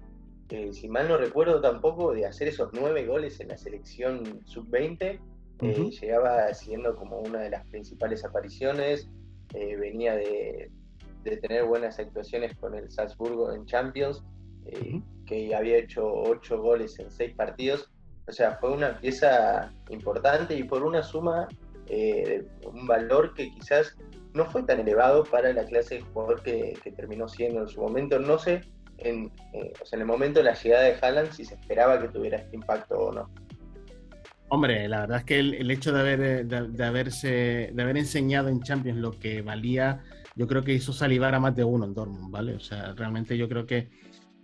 si 0.72 0.88
mal 0.88 1.08
no 1.08 1.18
recuerdo 1.18 1.62
tampoco, 1.62 2.14
de 2.14 2.28
hacer 2.28 2.48
esos 2.48 2.70
nueve 2.74 3.06
goles 3.06 3.40
en 3.40 3.48
la 3.48 3.58
selección 3.58 4.42
sub-20 4.46 5.20
llegaba 6.02 6.54
siendo 6.54 6.96
como 6.96 7.20
una 7.20 7.40
de 7.40 7.50
las 7.50 7.66
principales 7.68 8.24
apariciones, 8.24 9.10
venía 9.54 10.16
de, 10.16 10.70
de, 11.24 11.38
tener 11.38 11.64
buenas 11.64 11.98
actuaciones 11.98 12.56
con 12.58 12.76
el 12.76 12.92
Salzburgo 12.92 13.54
en 13.54 13.66
Champions, 13.66 14.24
que 15.26 15.56
había 15.56 15.78
hecho 15.78 16.06
ocho 16.06 16.62
goles 16.62 17.00
en 17.00 17.10
seis 17.10 17.34
partidos. 17.34 17.90
O 18.28 18.32
sea, 18.32 18.58
fue 18.60 18.72
una 18.72 18.98
pieza 19.00 19.72
importante 19.90 20.56
y 20.56 20.64
por 20.64 20.84
una 20.84 21.04
suma, 21.04 21.48
eh, 21.88 22.44
un 22.66 22.88
valor 22.88 23.34
que 23.34 23.52
quizás 23.52 23.96
no 24.34 24.46
fue 24.46 24.64
tan 24.64 24.80
elevado 24.80 25.24
para 25.24 25.54
la 25.54 25.66
clase 25.66 25.96
de 25.96 26.02
jugador 26.02 26.42
que, 26.42 26.78
terminó 26.96 27.28
siendo 27.28 27.62
en 27.62 27.68
su 27.68 27.82
momento. 27.82 28.20
No 28.20 28.38
sé, 28.38 28.62
en, 28.98 29.32
eh, 29.54 29.74
en 29.92 30.00
el 30.00 30.06
momento 30.06 30.40
de 30.40 30.46
la 30.46 30.54
llegada 30.54 30.84
de 30.84 30.98
Haaland, 31.02 31.32
si 31.32 31.46
se 31.46 31.56
esperaba 31.56 32.02
que 32.02 32.10
tuviera 32.10 32.38
este 32.38 32.56
impacto 32.56 32.96
o 32.96 33.12
no. 33.12 33.30
Hombre, 34.50 34.88
la 34.88 35.02
verdad 35.02 35.18
es 35.20 35.24
que 35.24 35.40
el, 35.40 35.72
hecho 35.72 35.92
de 35.92 36.00
haber, 36.00 36.46
de, 36.46 36.86
haberse, 36.86 37.72
de 37.74 37.82
haber 37.82 37.98
enseñado 37.98 38.48
en 38.48 38.62
Champions 38.62 39.00
lo 39.00 39.12
que 39.12 39.42
valía, 39.42 40.04
yo 40.36 40.48
creo 40.48 40.64
que 40.64 40.74
hizo 40.74 40.94
salivar 40.94 41.34
a 41.34 41.40
más 41.40 41.56
de 41.56 41.64
uno 41.64 41.86
en 41.86 41.94
Dortmund, 41.96 42.32
¿vale? 42.32 42.56
O 42.56 42.60
sea, 42.60 42.94
realmente 42.94 43.38
yo 43.38 43.50
creo 43.50 43.66
que 43.66 43.90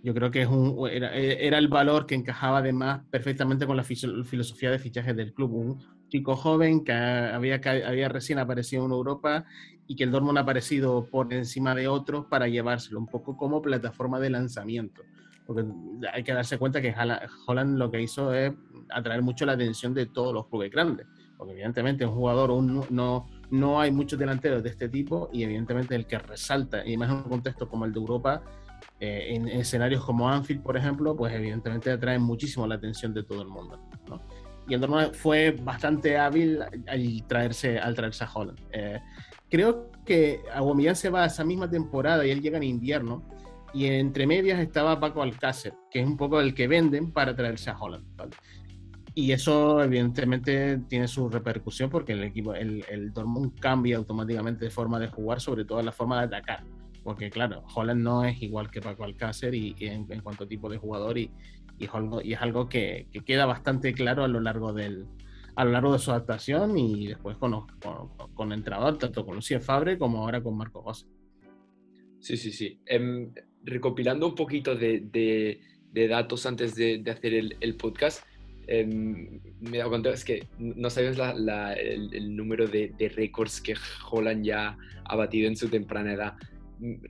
yo 0.02 0.14
creo 0.14 0.30
que 0.30 0.42
es 0.42 0.48
un, 0.48 0.88
era, 0.90 1.14
el 1.16 1.68
valor 1.68 2.06
que 2.06 2.16
encajaba 2.16 2.58
además 2.58 3.02
perfectamente 3.10 3.66
con 3.66 3.76
la 3.76 3.84
filosofía 3.84 4.70
de 4.70 4.78
fichajes 4.78 5.14
del 5.16 5.32
club. 5.32 5.52
Un 5.52 5.78
chico 6.08 6.34
joven 6.34 6.84
que 6.84 6.92
había, 6.92 7.60
había 7.86 8.08
recién 8.08 8.38
aparecido 8.40 8.84
en 8.84 8.90
Europa 8.90 9.44
y 9.86 9.94
que 9.94 10.04
el 10.04 10.10
Dortmund 10.10 10.38
ha 10.38 10.40
aparecido 10.42 11.06
por 11.08 11.32
encima 11.32 11.74
de 11.74 11.86
otros 11.86 12.26
para 12.26 12.48
llevárselo, 12.48 12.98
un 12.98 13.06
poco 13.06 13.36
como 13.36 13.62
plataforma 13.62 14.18
de 14.18 14.30
lanzamiento. 14.30 15.02
Porque 15.46 15.64
hay 16.12 16.24
que 16.24 16.32
darse 16.32 16.58
cuenta 16.58 16.80
que 16.80 16.94
Holland 17.46 17.78
lo 17.78 17.90
que 17.90 18.02
hizo 18.02 18.34
es 18.34 18.52
atraer 18.90 19.22
mucho 19.22 19.46
la 19.46 19.52
atención 19.52 19.94
de 19.94 20.06
todos 20.06 20.34
los 20.34 20.48
clubes 20.48 20.70
grandes. 20.72 21.06
Porque 21.36 21.52
evidentemente 21.52 22.04
un 22.04 22.14
jugador 22.14 22.50
un, 22.50 22.86
no, 22.90 23.28
no 23.50 23.80
hay 23.80 23.92
muchos 23.92 24.18
delanteros 24.18 24.62
de 24.62 24.70
este 24.70 24.88
tipo 24.88 25.30
y 25.32 25.44
evidentemente 25.44 25.94
el 25.94 26.06
que 26.06 26.18
resalta, 26.18 26.86
y 26.86 26.96
más 26.96 27.10
en 27.10 27.16
un 27.16 27.22
contexto 27.24 27.68
como 27.68 27.84
el 27.84 27.92
de 27.92 28.00
Europa, 28.00 28.42
eh, 29.04 29.34
en, 29.34 29.48
escenarios 29.48 30.04
como 30.04 30.28
Anfield, 30.28 30.62
por 30.62 30.76
ejemplo, 30.76 31.16
pues 31.16 31.34
evidentemente 31.34 31.90
atraen 31.90 32.22
muchísimo 32.22 32.68
la 32.68 32.76
atención 32.76 33.12
de 33.12 33.24
todo 33.24 33.42
el 33.42 33.48
mundo. 33.48 33.76
Y 34.68 34.74
el 34.74 34.80
Dortmund 34.80 35.12
fue 35.14 35.50
bastante 35.60 36.16
hábil 36.16 36.60
al 36.62 37.26
traerse, 37.26 37.80
al 37.80 37.96
traerse 37.96 38.22
a 38.22 38.30
Holland. 38.32 38.60
Eh, 38.70 39.00
creo 39.50 39.90
que 40.06 40.42
Aubameyang 40.54 40.94
se 40.94 41.10
va 41.10 41.24
a 41.24 41.26
esa 41.26 41.44
misma 41.44 41.68
temporada 41.68 42.24
y 42.24 42.30
él 42.30 42.40
llega 42.40 42.58
en 42.58 42.62
invierno 42.62 43.28
y 43.74 43.86
entre 43.86 44.24
medias 44.24 44.60
estaba 44.60 45.00
Paco 45.00 45.20
Alcácer, 45.20 45.74
que 45.90 45.98
es 45.98 46.06
un 46.06 46.16
poco 46.16 46.40
el 46.40 46.54
que 46.54 46.68
venden 46.68 47.10
para 47.10 47.34
traerse 47.34 47.70
a 47.70 47.76
Holland. 47.76 48.06
Y 49.16 49.32
eso 49.32 49.82
evidentemente 49.82 50.78
tiene 50.88 51.08
su 51.08 51.28
repercusión 51.28 51.90
porque 51.90 52.12
el 52.12 52.22
equipo, 52.22 52.54
el, 52.54 52.84
el 52.88 53.12
Dortmund 53.12 53.58
cambia 53.58 53.96
automáticamente 53.96 54.66
de 54.66 54.70
forma 54.70 55.00
de 55.00 55.08
jugar, 55.08 55.40
sobre 55.40 55.64
todo 55.64 55.80
en 55.80 55.86
la 55.86 55.92
forma 55.92 56.20
de 56.20 56.36
atacar 56.36 56.62
porque 57.04 57.30
claro, 57.30 57.64
Holland 57.74 58.02
no 58.02 58.24
es 58.24 58.40
igual 58.42 58.70
que 58.70 58.80
Paco 58.80 59.04
Alcácer 59.04 59.54
y, 59.54 59.74
en, 59.80 60.06
cuanto 60.20 60.44
a 60.44 60.48
tipo 60.48 60.68
de 60.68 60.78
jugador 60.78 61.18
y, 61.18 61.30
es 61.78 61.90
algo, 62.40 62.68
que, 62.68 63.08
queda 63.26 63.46
bastante 63.46 63.92
claro 63.92 64.22
a 64.22 64.28
lo 64.28 64.40
largo 64.40 64.72
del 64.72 65.06
a 65.54 65.64
lo 65.64 65.72
largo 65.72 65.92
de 65.92 65.98
su 65.98 66.10
adaptación 66.10 66.78
y 66.78 67.08
después 67.08 67.36
con, 67.36 67.66
con, 67.82 68.16
con 68.32 68.52
entrenador, 68.52 68.96
tanto 68.96 69.26
con 69.26 69.34
Lucien 69.34 69.60
Fabre 69.60 69.98
como 69.98 70.18
ahora 70.18 70.42
con 70.42 70.56
Marco 70.56 70.80
José. 70.82 71.06
Sí, 72.20 72.36
sí, 72.36 72.52
sí. 72.52 72.78
Em, 72.86 73.32
recopilando 73.64 74.28
un 74.28 74.34
poquito 74.34 74.76
de, 74.76 75.58
de, 75.92 76.08
datos 76.08 76.46
antes 76.46 76.74
de, 76.76 77.02
hacer 77.10 77.34
el, 77.34 77.56
el 77.60 77.74
podcast, 77.74 78.24
em, 78.66 79.40
me 79.60 79.76
he 79.76 79.78
dado 79.78 79.90
cuenta, 79.90 80.10
es 80.10 80.24
que 80.24 80.46
no 80.58 80.88
sabes 80.88 81.18
la, 81.18 81.74
el, 81.74 82.14
el, 82.14 82.36
número 82.36 82.66
de, 82.68 83.12
récords 83.16 83.60
que 83.60 83.74
Holland 84.10 84.44
ya 84.44 84.78
ha 85.04 85.16
batido 85.16 85.48
en 85.48 85.56
su 85.56 85.68
temprana 85.68 86.12
edad 86.12 86.34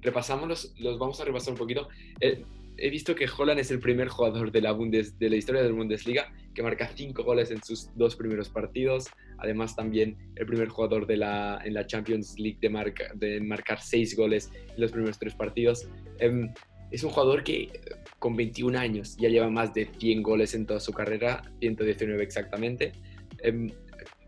repasamos 0.00 0.73
los, 0.79 0.99
vamos 0.99 1.21
a 1.21 1.25
repasar 1.25 1.52
un 1.52 1.59
poquito. 1.59 1.88
Eh, 2.21 2.45
he 2.76 2.91
visto 2.91 3.14
que 3.14 3.26
Holland 3.26 3.61
es 3.61 3.71
el 3.71 3.81
primer 3.81 4.09
jugador 4.09 4.50
de 4.50 4.61
la, 4.61 4.73
Bundes, 4.73 5.19
de 5.19 5.31
la 5.31 5.37
historia 5.37 5.62
de 5.62 5.69
la 5.69 5.75
Bundesliga 5.75 6.33
que 6.55 6.62
marca 6.62 6.88
cinco 6.95 7.23
goles 7.23 7.50
en 7.50 7.62
sus 7.62 7.88
dos 7.97 8.17
primeros 8.17 8.49
partidos. 8.49 9.09
Además, 9.38 9.75
también 9.75 10.17
el 10.37 10.47
primer 10.47 10.69
jugador 10.69 11.07
de 11.07 11.17
la, 11.17 11.61
en 11.64 11.75
la 11.75 11.87
Champions 11.87 12.38
League 12.38 12.59
de, 12.61 12.69
marca, 12.69 13.12
de 13.14 13.41
marcar 13.41 13.81
seis 13.81 14.17
goles 14.17 14.50
en 14.55 14.81
los 14.81 14.93
primeros 14.93 15.19
tres 15.19 15.35
partidos. 15.35 15.88
Em, 16.19 16.52
es 16.91 17.02
un 17.05 17.11
jugador 17.11 17.43
que 17.43 17.81
con 18.19 18.37
21 18.37 18.79
años 18.79 19.17
ya 19.17 19.29
lleva 19.29 19.49
más 19.49 19.73
de 19.73 19.87
100 19.99 20.23
goles 20.23 20.55
en 20.55 20.67
toda 20.67 20.79
su 20.79 20.93
carrera, 20.93 21.43
119 21.61 22.23
exactamente, 22.23 22.93
em, 23.38 23.71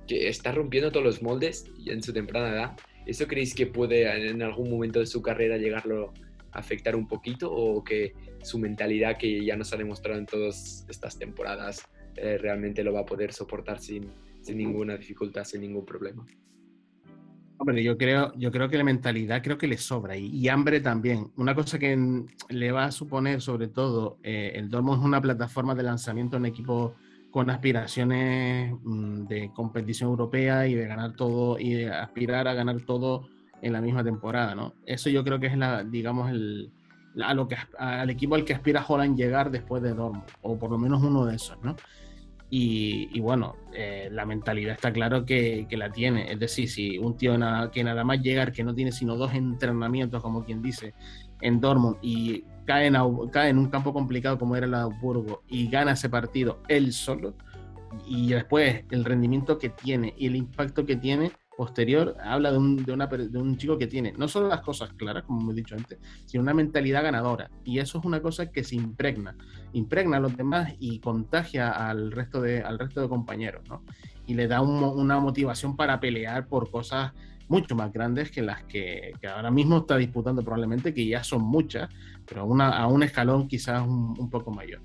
que 0.06 0.28
está 0.28 0.52
rompiendo 0.52 0.90
todos 0.90 1.04
los 1.04 1.22
moldes 1.22 1.66
en 1.86 2.02
su 2.02 2.12
temprana 2.12 2.50
edad 2.50 2.76
¿Eso 3.06 3.26
creéis 3.26 3.54
que 3.54 3.66
puede 3.66 4.28
en 4.30 4.42
algún 4.42 4.70
momento 4.70 5.00
de 5.00 5.06
su 5.06 5.20
carrera 5.20 5.56
llegarlo 5.56 6.12
a 6.52 6.58
afectar 6.58 6.96
un 6.96 7.06
poquito 7.06 7.52
o 7.52 7.82
que 7.84 8.14
su 8.42 8.58
mentalidad 8.58 9.18
que 9.18 9.44
ya 9.44 9.56
nos 9.56 9.72
ha 9.72 9.76
demostrado 9.76 10.18
en 10.18 10.26
todas 10.26 10.86
estas 10.88 11.18
temporadas 11.18 11.86
eh, 12.16 12.38
realmente 12.38 12.84
lo 12.84 12.92
va 12.92 13.00
a 13.00 13.06
poder 13.06 13.32
soportar 13.32 13.80
sin, 13.80 14.10
sin 14.40 14.58
ninguna 14.58 14.96
dificultad, 14.96 15.44
sin 15.44 15.62
ningún 15.62 15.84
problema? 15.84 16.26
Hombre, 17.56 17.82
yo 17.82 17.96
creo, 17.96 18.32
yo 18.36 18.50
creo 18.50 18.68
que 18.68 18.76
la 18.76 18.84
mentalidad 18.84 19.42
creo 19.42 19.56
que 19.56 19.68
le 19.68 19.78
sobra 19.78 20.16
y, 20.16 20.48
hambre 20.48 20.80
también. 20.80 21.30
Una 21.36 21.54
cosa 21.54 21.78
que 21.78 21.96
le 22.48 22.72
va 22.72 22.86
a 22.86 22.92
suponer 22.92 23.40
sobre 23.40 23.68
todo, 23.68 24.18
eh, 24.22 24.52
el 24.56 24.68
Dortmund 24.68 25.00
es 25.00 25.04
una 25.06 25.20
plataforma 25.20 25.74
de 25.74 25.84
lanzamiento 25.84 26.36
en 26.36 26.46
equipo 26.46 26.94
con 27.34 27.50
aspiraciones 27.50 28.72
mm, 28.84 29.24
de 29.26 29.50
competición 29.52 30.10
europea 30.10 30.68
y 30.68 30.74
de 30.74 30.86
ganar 30.86 31.16
todo 31.16 31.58
y 31.58 31.74
de 31.74 31.92
aspirar 31.92 32.46
a 32.46 32.54
ganar 32.54 32.82
todo 32.82 33.26
en 33.60 33.72
la 33.72 33.80
misma 33.80 34.04
temporada, 34.04 34.54
¿no? 34.54 34.74
Eso 34.86 35.10
yo 35.10 35.24
creo 35.24 35.40
que 35.40 35.48
es 35.48 35.56
la, 35.58 35.82
digamos, 35.82 36.30
el, 36.30 36.70
lo 37.16 37.48
que, 37.48 37.56
al 37.76 38.08
equipo 38.08 38.36
al 38.36 38.44
que 38.44 38.54
aspira 38.54 38.86
Holland 38.86 39.16
llegar 39.16 39.50
después 39.50 39.82
de 39.82 39.94
Dortmund, 39.94 40.22
o 40.42 40.56
por 40.56 40.70
lo 40.70 40.78
menos 40.78 41.02
uno 41.02 41.26
de 41.26 41.34
esos, 41.34 41.60
¿no? 41.60 41.74
Y, 42.56 43.18
bueno, 43.18 43.56
eh, 43.72 44.08
la 44.12 44.24
mentalidad 44.24 44.74
está 44.74 44.92
claro 44.92 45.24
que, 45.24 45.66
la 45.72 45.90
tiene. 45.90 46.30
Es 46.30 46.38
decir, 46.38 46.70
si 46.70 46.98
un 46.98 47.16
tío 47.16 47.32
que 47.72 47.82
nada 47.82 48.04
más 48.04 48.20
llegar, 48.20 48.52
que 48.52 48.62
no 48.62 48.72
tiene 48.72 48.92
sino 48.92 49.16
dos 49.16 49.34
entrenamientos, 49.34 50.22
como 50.22 50.44
quien 50.44 50.62
dice, 50.62 50.94
en 51.40 51.60
Dortmund 51.60 51.96
y 52.00 52.44
cae 52.64 52.86
en, 52.86 52.94
cae 53.32 53.50
en 53.50 53.58
un 53.58 53.70
campo 53.70 53.92
complicado 53.92 54.38
como 54.38 54.54
era 54.54 54.66
el 54.66 54.74
Augsburgo 54.74 55.42
y 55.48 55.68
gana 55.68 55.94
ese 55.94 56.08
partido 56.08 56.62
él 56.68 56.92
solo, 56.92 57.34
y 58.06 58.28
después 58.28 58.84
el 58.92 59.04
rendimiento 59.04 59.58
que 59.58 59.70
tiene 59.70 60.14
y 60.16 60.28
el 60.28 60.36
impacto 60.36 60.86
que 60.86 60.94
tiene 60.94 61.32
posterior 61.56 62.16
habla 62.22 62.52
de 62.52 62.58
un, 62.58 62.84
de, 62.84 62.92
una, 62.92 63.06
de 63.06 63.38
un 63.38 63.56
chico 63.56 63.78
que 63.78 63.86
tiene 63.86 64.12
no 64.12 64.28
solo 64.28 64.48
las 64.48 64.60
cosas 64.60 64.92
claras, 64.94 65.24
como 65.24 65.52
he 65.52 65.54
dicho 65.54 65.74
antes, 65.74 65.98
sino 66.26 66.42
una 66.42 66.54
mentalidad 66.54 67.02
ganadora. 67.02 67.50
Y 67.64 67.78
eso 67.78 67.98
es 67.98 68.04
una 68.04 68.20
cosa 68.20 68.50
que 68.50 68.64
se 68.64 68.76
impregna, 68.76 69.36
impregna 69.72 70.16
a 70.18 70.20
los 70.20 70.36
demás 70.36 70.74
y 70.78 70.98
contagia 71.00 71.70
al 71.70 72.12
resto 72.12 72.40
de, 72.40 72.62
al 72.62 72.78
resto 72.78 73.00
de 73.00 73.08
compañeros, 73.08 73.62
¿no? 73.68 73.82
Y 74.26 74.34
le 74.34 74.48
da 74.48 74.62
una 74.62 75.20
motivación 75.20 75.76
para 75.76 76.00
pelear 76.00 76.46
por 76.46 76.70
cosas 76.70 77.12
mucho 77.48 77.74
más 77.74 77.92
grandes 77.92 78.30
que 78.30 78.42
las 78.42 78.64
que, 78.64 79.12
ahora 79.28 79.50
mismo 79.50 79.78
está 79.78 79.96
disputando 79.96 80.42
probablemente, 80.42 80.94
que 80.94 81.06
ya 81.06 81.22
son 81.22 81.42
muchas, 81.42 81.88
pero 82.26 82.46
una, 82.46 82.70
a 82.70 82.86
un 82.86 83.02
escalón 83.02 83.48
quizás 83.48 83.86
un, 83.86 84.30
poco 84.30 84.50
mayor. 84.50 84.80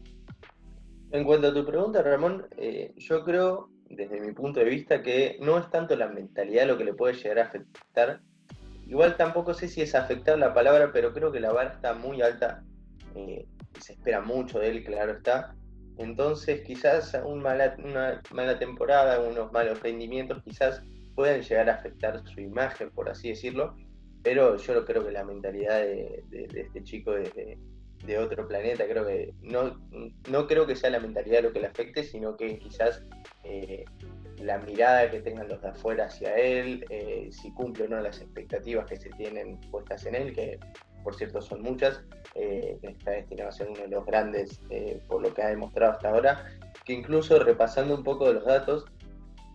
En 1.11 1.23
cuanto 1.23 1.47
a 1.47 1.53
tu 1.53 1.65
pregunta, 1.65 2.01
Ramón, 2.03 2.45
eh, 2.57 2.93
yo 2.97 3.23
creo, 3.23 3.69
desde 3.89 4.19
mi 4.19 4.31
punto 4.33 4.59
de 4.59 4.65
vista, 4.67 5.01
que 5.01 5.37
no 5.41 5.57
es 5.57 5.69
tanto 5.69 5.95
la 5.95 6.07
mentalidad 6.07 6.67
lo 6.67 6.77
que 6.77 6.85
le 6.85 6.93
puede 6.93 7.15
llegar 7.15 7.39
a 7.39 7.43
afectar. 7.43 8.21
Igual 8.87 9.17
tampoco 9.17 9.53
sé 9.53 9.67
si 9.67 9.81
es 9.81 9.95
afectar 9.95 10.37
la 10.37 10.53
palabra, 10.53 10.91
pero 10.91 11.13
creo 11.13 11.31
que 11.31 11.39
la 11.39 11.51
vara 11.51 11.71
está 11.71 11.93
muy 11.93 12.21
alta 12.21 12.63
eh, 13.15 13.45
se 13.79 13.93
espera 13.93 14.21
mucho 14.21 14.59
de 14.59 14.69
él, 14.69 14.83
claro 14.83 15.13
está. 15.13 15.55
Entonces, 15.97 16.61
quizás 16.61 17.13
un 17.25 17.41
mala, 17.41 17.75
una 17.83 18.21
mala 18.31 18.57
temporada, 18.57 19.19
unos 19.19 19.51
malos 19.51 19.81
rendimientos, 19.81 20.41
quizás 20.43 20.81
pueden 21.15 21.41
llegar 21.41 21.69
a 21.69 21.75
afectar 21.75 22.23
su 22.25 22.39
imagen, 22.39 22.89
por 22.91 23.09
así 23.09 23.29
decirlo, 23.29 23.75
pero 24.23 24.55
yo 24.55 24.85
creo 24.85 25.05
que 25.05 25.11
la 25.11 25.25
mentalidad 25.25 25.81
de, 25.81 26.23
este 26.31 26.83
chico 26.83 27.11
de, 27.11 27.57
de, 28.05 28.17
otro 28.17 28.47
planeta, 28.47 28.85
creo 28.87 29.05
que 29.05 29.33
no, 29.41 29.79
no 30.29 30.47
creo 30.47 30.65
que 30.65 30.75
sea 30.75 30.89
la 30.89 30.99
mentalidad 30.99 31.43
lo 31.43 31.53
que 31.53 31.59
le 31.59 31.67
afecte, 31.67 32.03
sino 32.03 32.35
que 32.35 32.57
quizás 32.57 33.03
eh, 33.43 33.85
la 34.37 34.57
mirada 34.59 35.09
que 35.11 35.21
tengan 35.21 35.47
los 35.47 35.61
de 35.61 35.69
afuera 35.69 36.05
hacia 36.05 36.35
él, 36.35 36.85
eh, 36.89 37.29
si 37.31 37.51
cumple 37.51 37.85
o 37.85 37.87
no 37.89 37.99
las 37.99 38.21
expectativas 38.21 38.85
que 38.87 38.97
se 38.97 39.09
tienen 39.11 39.59
puestas 39.71 40.05
en 40.05 40.15
él, 40.15 40.33
que 40.33 40.59
por 41.03 41.15
cierto 41.15 41.41
son 41.41 41.61
muchas, 41.61 42.01
eh, 42.35 42.77
está 42.81 43.11
destinado 43.11 43.49
a 43.49 43.51
ser 43.51 43.69
uno 43.69 43.81
de 43.81 43.87
los 43.87 44.05
grandes 44.05 44.61
por 45.07 45.21
lo 45.21 45.33
que 45.33 45.41
ha 45.41 45.49
demostrado 45.49 45.93
hasta 45.93 46.09
ahora, 46.09 46.45
que 46.85 46.93
incluso 46.93 47.39
repasando 47.39 47.95
un 47.95 48.03
poco 48.03 48.27
de 48.27 48.35
los 48.35 48.45
datos, 48.45 48.85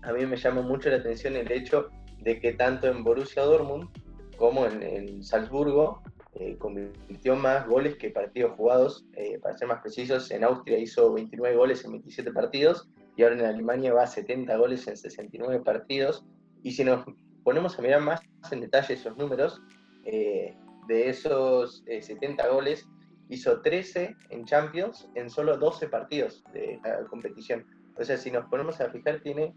a 0.02 0.12
mí 0.12 0.26
me 0.26 0.36
llama 0.36 0.62
mucho 0.62 0.90
la 0.90 0.96
atención 0.96 1.36
el 1.36 1.50
hecho 1.50 1.90
de 2.24 2.40
que 2.40 2.52
tanto 2.52 2.88
en 2.88 3.04
Borussia 3.04 3.42
Dortmund 3.42 3.88
como 4.36 4.66
en, 4.66 5.22
Salzburgo 5.22 6.02
eh, 6.34 6.56
convirtió 6.58 7.36
más 7.36 7.66
goles 7.66 7.96
que 7.96 8.10
partidos 8.10 8.52
jugados. 8.56 9.06
Eh, 9.14 9.38
para 9.40 9.56
ser 9.56 9.68
más 9.68 9.80
precisos, 9.80 10.30
en 10.30 10.44
Austria 10.44 10.78
hizo 10.78 11.12
29 11.12 11.56
goles 11.56 11.84
en 11.84 11.92
27 11.92 12.32
partidos 12.32 12.88
y 13.16 13.22
ahora 13.22 13.36
en 13.36 13.44
Alemania 13.44 13.92
va 13.92 14.02
a 14.02 14.06
70 14.06 14.56
goles 14.56 14.86
en 14.88 14.96
69 14.96 15.62
partidos. 15.64 16.24
Y 16.62 16.72
si 16.72 16.84
nos 16.84 17.04
ponemos 17.44 17.78
a 17.78 17.82
mirar 17.82 18.00
más 18.00 18.20
en 18.50 18.60
detalle 18.60 18.94
esos 18.94 19.16
números, 19.16 19.60
eh, 20.04 20.54
de 20.88 21.08
esos 21.08 21.82
70 21.86 22.46
goles, 22.48 22.86
hizo 23.28 23.60
13 23.62 24.16
en 24.30 24.44
Champions 24.44 25.08
en 25.14 25.30
solo 25.30 25.56
12 25.56 25.88
partidos 25.88 26.44
de 26.52 26.78
la 26.84 27.04
competición. 27.06 27.64
O 27.96 28.04
sea, 28.04 28.16
si 28.16 28.30
nos 28.30 28.46
ponemos 28.46 28.80
a 28.80 28.90
fijar, 28.90 29.20
tiene 29.20 29.54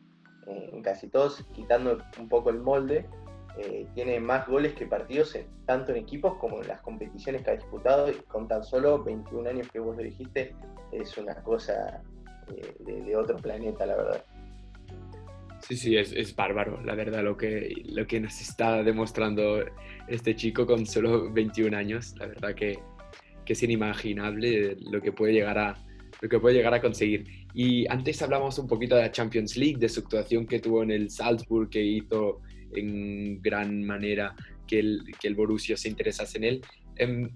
eh, 0.47 0.69
en 0.71 0.81
casi 0.81 1.09
todos, 1.09 1.43
quitando 1.53 1.97
un 2.19 2.29
poco 2.29 2.49
el 2.49 2.59
molde, 2.59 3.09
eh, 3.59 3.87
tiene 3.95 4.19
más 4.19 4.47
goles 4.47 4.73
que 4.73 4.85
partidos, 4.85 5.37
tanto 5.65 5.91
en 5.91 5.97
equipos 5.97 6.37
como 6.37 6.61
en 6.61 6.67
las 6.67 6.81
competiciones 6.81 7.43
que 7.43 7.51
ha 7.51 7.55
disputado, 7.55 8.09
y 8.11 8.15
con 8.27 8.47
tan 8.47 8.63
solo 8.63 9.03
21 9.03 9.49
años 9.49 9.67
que 9.71 9.79
vos 9.79 9.97
lo 9.97 10.03
dijiste, 10.03 10.53
es 10.91 11.17
una 11.17 11.35
cosa 11.43 12.01
eh, 12.55 12.75
de, 12.79 13.15
otro 13.15 13.37
planeta, 13.37 13.85
la 13.85 13.95
verdad. 13.95 14.23
Sí, 15.61 15.75
sí, 15.75 15.97
es, 15.97 16.11
es, 16.13 16.35
bárbaro, 16.35 16.79
la 16.83 16.93
verdad, 16.93 17.23
lo 17.23 17.35
que, 17.35 17.73
lo 17.85 18.05
que 18.05 18.19
nos 18.19 18.39
está 18.39 18.83
demostrando 18.83 19.63
este 20.07 20.35
chico 20.35 20.67
con 20.67 20.85
solo 20.85 21.31
21 21.31 21.75
años. 21.75 22.15
La 22.17 22.27
verdad 22.27 22.53
que, 22.53 22.79
que 23.43 23.53
es 23.53 23.63
inimaginable 23.63 24.77
lo 24.79 25.01
que 25.01 25.11
puede 25.11 25.33
llegar 25.33 25.57
a, 25.57 25.75
lo 26.21 26.29
que 26.29 26.39
puede 26.39 26.55
llegar 26.55 26.73
a 26.73 26.81
conseguir. 26.81 27.25
Y 27.53 27.87
antes 27.87 28.21
hablamos 28.21 28.59
un 28.59 28.67
poquito 28.67 28.95
de 28.95 29.01
la 29.01 29.11
Champions 29.11 29.57
League, 29.57 29.77
de 29.77 29.89
su 29.89 30.01
actuación 30.01 30.45
que 30.45 30.59
tuvo 30.59 30.83
en 30.83 30.91
el 30.91 31.09
Salzburg, 31.09 31.69
que 31.69 31.81
hizo 31.81 32.41
en 32.75 33.41
gran 33.41 33.83
manera 33.83 34.35
que 34.67 34.79
el, 34.79 35.03
que 35.19 35.27
el 35.27 35.35
Borussia 35.35 35.77
se 35.77 35.89
interesase 35.89 36.37
en 36.37 36.43
él. 36.43 36.61
Em, 36.95 37.29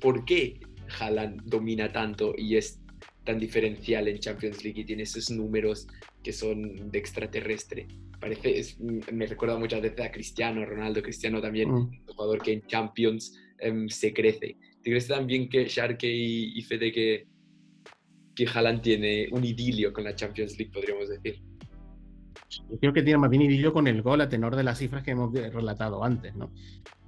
¿Por 0.00 0.24
qué 0.24 0.60
Haaland 0.98 1.42
domina 1.44 1.92
tanto 1.92 2.34
y 2.36 2.56
es 2.56 2.80
tan 3.24 3.38
diferencial 3.38 4.08
en 4.08 4.18
Champions 4.18 4.64
League 4.64 4.80
y 4.80 4.84
tiene 4.84 5.02
esos 5.02 5.30
números 5.30 5.86
que 6.22 6.32
son 6.32 6.90
de 6.90 6.98
extraterrestre? 6.98 7.86
Parece, 8.20 8.76
me 9.12 9.26
recuerda 9.26 9.58
muchas 9.58 9.82
veces 9.82 10.00
a 10.00 10.10
Cristiano, 10.10 10.64
Ronaldo, 10.64 11.02
Cristiano 11.02 11.40
también, 11.40 11.70
mm. 11.70 11.74
un 11.74 12.06
jugador 12.06 12.42
que 12.42 12.52
en 12.52 12.66
Champions 12.66 13.38
em, 13.58 13.88
se 13.88 14.12
crece. 14.12 14.56
¿Te 14.82 14.90
crees 14.90 15.08
también 15.08 15.48
que 15.48 15.66
Sharke 15.66 16.08
y, 16.08 16.58
y 16.58 16.62
Fede 16.62 16.92
que, 16.92 17.26
que 18.34 18.46
Haaland 18.46 18.82
tiene 18.82 19.28
un 19.32 19.44
idilio 19.44 19.92
con 19.92 20.04
la 20.04 20.14
Champions 20.14 20.56
League, 20.58 20.72
podríamos 20.72 21.08
decir? 21.08 21.42
Yo 22.48 22.78
creo 22.78 22.92
que 22.92 23.02
tiene 23.02 23.18
más 23.18 23.30
bien 23.30 23.42
idilio 23.42 23.72
con 23.72 23.86
el 23.86 24.02
gol 24.02 24.20
a 24.20 24.28
tenor 24.28 24.54
de 24.56 24.62
las 24.62 24.78
cifras 24.78 25.02
que 25.02 25.10
hemos 25.12 25.32
relatado 25.32 26.04
antes, 26.04 26.34
¿no? 26.36 26.50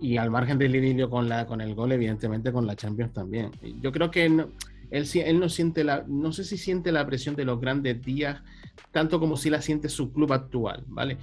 Y 0.01 0.17
al 0.17 0.31
margen 0.31 0.59
del 0.59 0.75
idilio 0.75 1.09
con, 1.09 1.29
la, 1.29 1.47
con 1.47 1.61
el 1.61 1.75
gol, 1.75 1.93
evidentemente 1.93 2.53
con 2.53 2.67
la 2.67 2.77
Champions 2.77 3.13
también. 3.13 3.53
Yo 3.81 3.93
creo 3.93 4.11
que 4.11 4.27
él, 4.27 4.47
él 4.91 5.41
no 5.41 5.49
siente 5.49 5.85
la, 5.85 6.05
no 6.07 6.33
sé 6.33 6.45
si 6.45 6.57
siente 6.57 6.93
la 6.93 7.07
presión 7.07 7.37
de 7.37 7.45
los 7.45 7.61
grandes 7.61 8.03
días 8.03 8.43
tanto 8.91 9.21
como 9.21 9.37
si 9.37 9.51
la 9.51 9.63
siente 9.63 9.89
su 9.89 10.13
club 10.13 10.33
actual, 10.33 10.85
¿vale? 10.87 11.19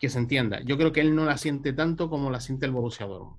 Que 0.00 0.08
se 0.08 0.18
entienda. 0.18 0.60
Yo 0.62 0.76
creo 0.76 0.92
que 0.92 1.00
él 1.00 1.14
no 1.14 1.24
la 1.24 1.36
siente 1.36 1.72
tanto 1.72 2.08
como 2.08 2.30
la 2.30 2.40
siente 2.40 2.66
el 2.66 2.72
Borussia 2.72 3.06
Dortmund. 3.06 3.36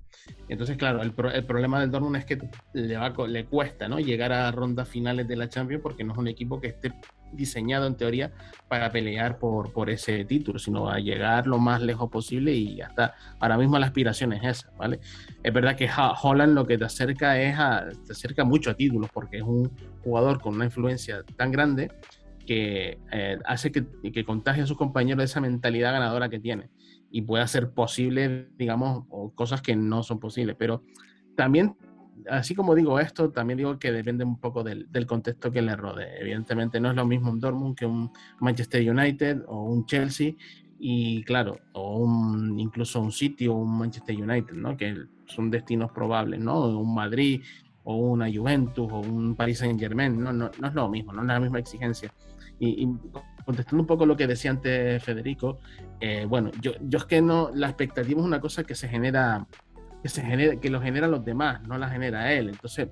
Entonces, 0.48 0.78
claro, 0.78 1.02
el, 1.02 1.14
problema 1.14 1.82
del 1.82 1.92
Dortmund 1.92 2.16
es 2.18 2.26
que 2.26 2.40
le, 2.74 2.98
va, 2.98 3.14
le 3.28 3.46
cuesta 3.46 3.88
¿no? 3.88 4.00
llegar 4.00 4.32
a 4.32 4.52
rondas 4.52 4.88
finales 4.88 5.28
de 5.28 5.36
la 5.36 5.50
Champions 5.50 5.82
porque 5.82 6.04
no 6.04 6.14
es 6.14 6.20
un 6.20 6.28
equipo 6.28 6.62
que 6.62 6.68
esté 6.68 6.94
diseñado 7.36 7.88
en 7.88 7.96
teoría 7.96 8.32
para 8.68 8.92
pelear 8.92 9.38
por, 9.38 9.72
por 9.72 9.90
ese 9.90 10.26
título, 10.26 10.60
sino 10.60 10.90
a 10.90 11.00
llegar 11.00 11.48
lo 11.48 11.60
más 11.60 11.82
lejos 11.82 12.10
posible 12.10 12.54
y 12.54 12.78
ya 12.78 12.88
está. 12.88 13.16
Ahora 13.40 13.58
mismo 13.58 13.78
la 13.78 13.88
aspiración 13.88 14.34
es 14.34 14.44
esa, 14.44 14.72
¿vale? 14.78 15.00
Es 15.44 15.54
verdad 15.54 15.76
que 15.76 15.90
Holland 16.22 16.54
lo 16.54 16.66
que 16.66 16.78
te 16.78 16.86
acerca 16.86 17.40
es 17.40 17.58
a, 17.58 17.88
te 18.06 18.14
acerca 18.14 18.44
mucho 18.44 18.72
a 18.72 18.74
títulos 18.74 19.10
porque 19.14 19.38
es 19.38 19.44
un 19.44 19.72
jugador 20.04 20.42
con 20.42 20.56
una 20.56 20.66
influencia 20.66 21.24
tan 21.36 21.52
grande 21.52 21.92
que 22.46 23.00
eh, 23.12 23.38
hace 23.46 23.72
que, 23.72 23.86
que 24.12 24.26
contagie 24.26 24.64
a 24.64 24.68
sus 24.68 24.78
compañeros 24.78 25.24
esa 25.24 25.40
mentalidad 25.40 25.94
ganadora 25.94 26.30
que 26.30 26.40
tiene 26.40 26.70
y 27.10 27.22
puede 27.22 27.44
hacer 27.44 27.72
posible, 27.72 28.50
digamos, 28.58 29.06
cosas 29.36 29.62
que 29.62 29.76
no 29.76 30.02
son 30.02 30.20
posibles. 30.20 30.56
Pero 30.58 30.84
también 31.36 31.76
así 32.30 32.56
como 32.56 32.76
digo 32.76 33.00
esto, 33.00 33.32
también 33.32 33.58
digo 33.58 33.80
que 33.80 33.92
depende 33.92 34.24
un 34.24 34.40
poco 34.40 34.64
del, 34.64 34.88
contexto 35.08 35.52
que 35.52 35.62
le 35.62 35.76
rodee. 35.76 36.22
Evidentemente 36.22 36.80
no 36.80 36.90
es 36.90 36.96
lo 36.96 37.06
mismo 37.06 37.32
un 37.32 37.40
Dortmund 37.40 37.76
que 37.76 37.86
un 37.86 38.12
Manchester 38.40 38.90
United 38.90 39.44
o 39.48 39.64
un 39.64 39.86
Chelsea 39.86 40.34
y 40.80 41.24
claro, 41.24 41.60
o 41.74 41.98
un, 41.98 42.60
incluso 42.60 43.00
un 43.00 43.12
City 43.12 43.48
o 43.48 43.54
un 43.54 43.78
Manchester 43.78 44.16
United, 44.16 44.54
¿no? 44.54 44.76
Que 44.76 44.96
son 45.26 45.50
destinos 45.50 45.92
probables, 45.92 46.40
¿no? 46.40 46.68
Un 46.78 46.94
Madrid 46.94 47.42
o 47.84 47.96
una 47.96 48.32
Juventus 48.34 48.92
o 48.92 49.00
un 49.00 49.36
Paris 49.36 49.60
Saint 49.60 49.80
Germain, 49.80 50.22
no, 50.22 50.34
no, 50.34 50.52
no 50.60 50.68
es 50.68 50.74
lo 50.74 50.90
mismo, 50.90 51.14
no 51.14 51.22
es 51.22 51.28
la 51.28 51.40
misma 51.40 51.60
exigencia. 51.60 52.14
Y, 52.60 52.88
contestando 53.46 53.82
un 53.82 53.88
poco 53.88 54.06
lo 54.06 54.16
que 54.16 54.28
decía 54.28 54.52
antes 54.52 55.04
Federico, 55.04 55.60
eh, 56.00 56.26
bueno, 56.26 56.50
yo, 56.62 56.72
yo 56.82 57.00
es 57.00 57.06
que 57.06 57.22
no, 57.22 57.52
la 57.54 57.68
expectativa 57.68 58.20
es 58.20 58.26
una 58.26 58.40
cosa 58.40 58.64
que 58.64 58.76
se 58.76 58.88
genera 58.88 59.46
que, 60.04 60.10
se 60.10 60.22
genera, 60.22 60.58
que 60.58 60.70
lo 60.70 60.82
generan 60.82 61.12
los 61.12 61.24
demás, 61.24 61.66
no 61.66 61.78
la 61.78 61.90
genera 61.90 62.34
él. 62.34 62.50
Entonces, 62.50 62.90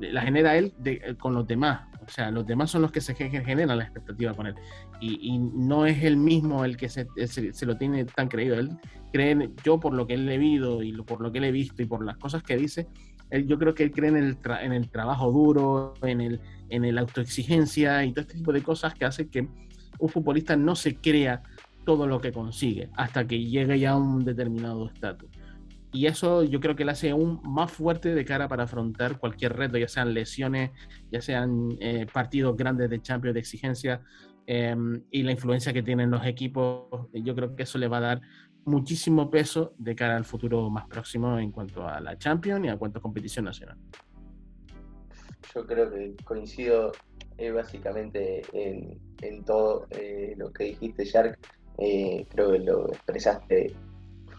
la 0.00 0.22
genera 0.22 0.56
él 0.56 0.74
eh, 0.84 1.14
con 1.16 1.32
los 1.32 1.46
demás. 1.46 1.86
O 2.04 2.10
sea, 2.10 2.32
los 2.32 2.46
demás 2.46 2.70
son 2.70 2.82
los 2.82 2.90
que 2.90 3.00
se 3.00 3.14
generan 3.14 3.78
la 3.78 3.84
expectativa 3.84 4.34
con 4.34 4.48
él. 4.48 4.56
Y, 5.00 5.38
no 5.38 5.86
es 5.86 6.02
el 6.02 6.16
mismo 6.16 6.64
el 6.64 6.76
que 6.76 6.88
se, 6.88 7.06
se, 7.26 7.66
lo 7.66 7.76
tiene 7.76 8.04
tan 8.06 8.28
creído. 8.28 8.58
Él 8.58 8.70
cree, 9.12 9.50
yo 9.62 9.78
por 9.78 9.94
lo 9.94 10.06
que 10.06 10.14
él 10.14 10.28
he 10.28 10.38
visto 10.38 10.82
y 10.82 10.92
por 11.02 11.20
lo 11.20 11.30
que 11.30 11.38
él 11.38 11.44
he 11.44 11.52
visto 11.52 11.80
y 11.80 11.86
por 11.86 12.04
las 12.04 12.16
cosas 12.16 12.42
que 12.42 12.56
dice, 12.56 12.88
él, 13.30 13.46
yo 13.46 13.56
creo 13.58 13.74
que 13.74 13.84
él 13.84 13.92
cree 13.92 14.08
en 14.08 14.16
el, 14.16 14.38
en 14.60 14.72
el 14.72 14.90
trabajo 14.90 15.30
duro, 15.30 15.94
en 16.02 16.20
el, 16.20 16.40
en 16.70 16.84
el 16.84 16.98
autoexigencia 16.98 18.04
y 18.04 18.12
todo 18.12 18.22
este 18.22 18.34
tipo 18.34 18.52
de 18.52 18.62
cosas 18.62 18.94
que 18.94 19.04
hace 19.04 19.28
que 19.28 19.46
un 20.00 20.08
futbolista 20.08 20.56
no 20.56 20.74
se 20.74 20.96
crea 20.96 21.42
todo 21.84 22.06
lo 22.08 22.20
que 22.20 22.32
consigue 22.32 22.90
hasta 22.96 23.26
que 23.26 23.44
llegue 23.44 23.78
ya 23.78 23.92
a 23.92 23.96
un 23.96 24.24
determinado 24.24 24.88
estatus 24.88 25.37
y 25.92 26.06
eso 26.06 26.42
yo 26.42 26.60
creo 26.60 26.76
que 26.76 26.84
le 26.84 26.92
hace 26.92 27.10
aún 27.10 27.40
más 27.42 27.72
fuerte 27.72 28.14
de 28.14 28.24
cara 28.24 28.46
para 28.46 28.64
afrontar 28.64 29.18
cualquier 29.18 29.56
reto, 29.56 29.78
ya 29.78 29.88
sean 29.88 30.12
lesiones, 30.12 30.70
ya 31.10 31.22
sean 31.22 31.70
eh, 31.80 32.06
partidos 32.12 32.56
grandes 32.56 32.90
de 32.90 33.00
Champions 33.00 33.34
de 33.34 33.40
exigencia 33.40 34.02
em, 34.46 35.02
y 35.10 35.22
la 35.22 35.32
influencia 35.32 35.72
que 35.72 35.82
tienen 35.82 36.10
los 36.10 36.26
equipos. 36.26 37.08
Yo 37.12 37.34
creo 37.34 37.56
que 37.56 37.62
eso 37.62 37.78
le 37.78 37.88
va 37.88 37.98
a 37.98 38.00
dar 38.00 38.20
muchísimo 38.66 39.30
peso 39.30 39.74
de 39.78 39.94
cara 39.94 40.16
al 40.16 40.26
futuro 40.26 40.68
más 40.68 40.86
próximo 40.88 41.38
en 41.38 41.50
cuanto 41.50 41.88
a 41.88 42.00
la 42.00 42.18
Champions 42.18 42.66
y 42.66 42.68
a 42.68 42.76
cuanto 42.76 42.98
a 42.98 43.02
competición 43.02 43.46
nacional. 43.46 43.78
Yo 45.54 45.66
creo 45.66 45.90
que 45.90 46.14
coincido 46.22 46.92
eh, 47.38 47.50
básicamente 47.50 48.42
en, 48.52 49.44
todo 49.44 49.86
eh, 49.90 50.34
lo 50.36 50.52
que 50.52 50.64
dijiste, 50.64 51.06
Shark. 51.06 51.38
creo 51.78 52.52
que 52.52 52.58
lo 52.58 52.88
expresaste 52.88 53.74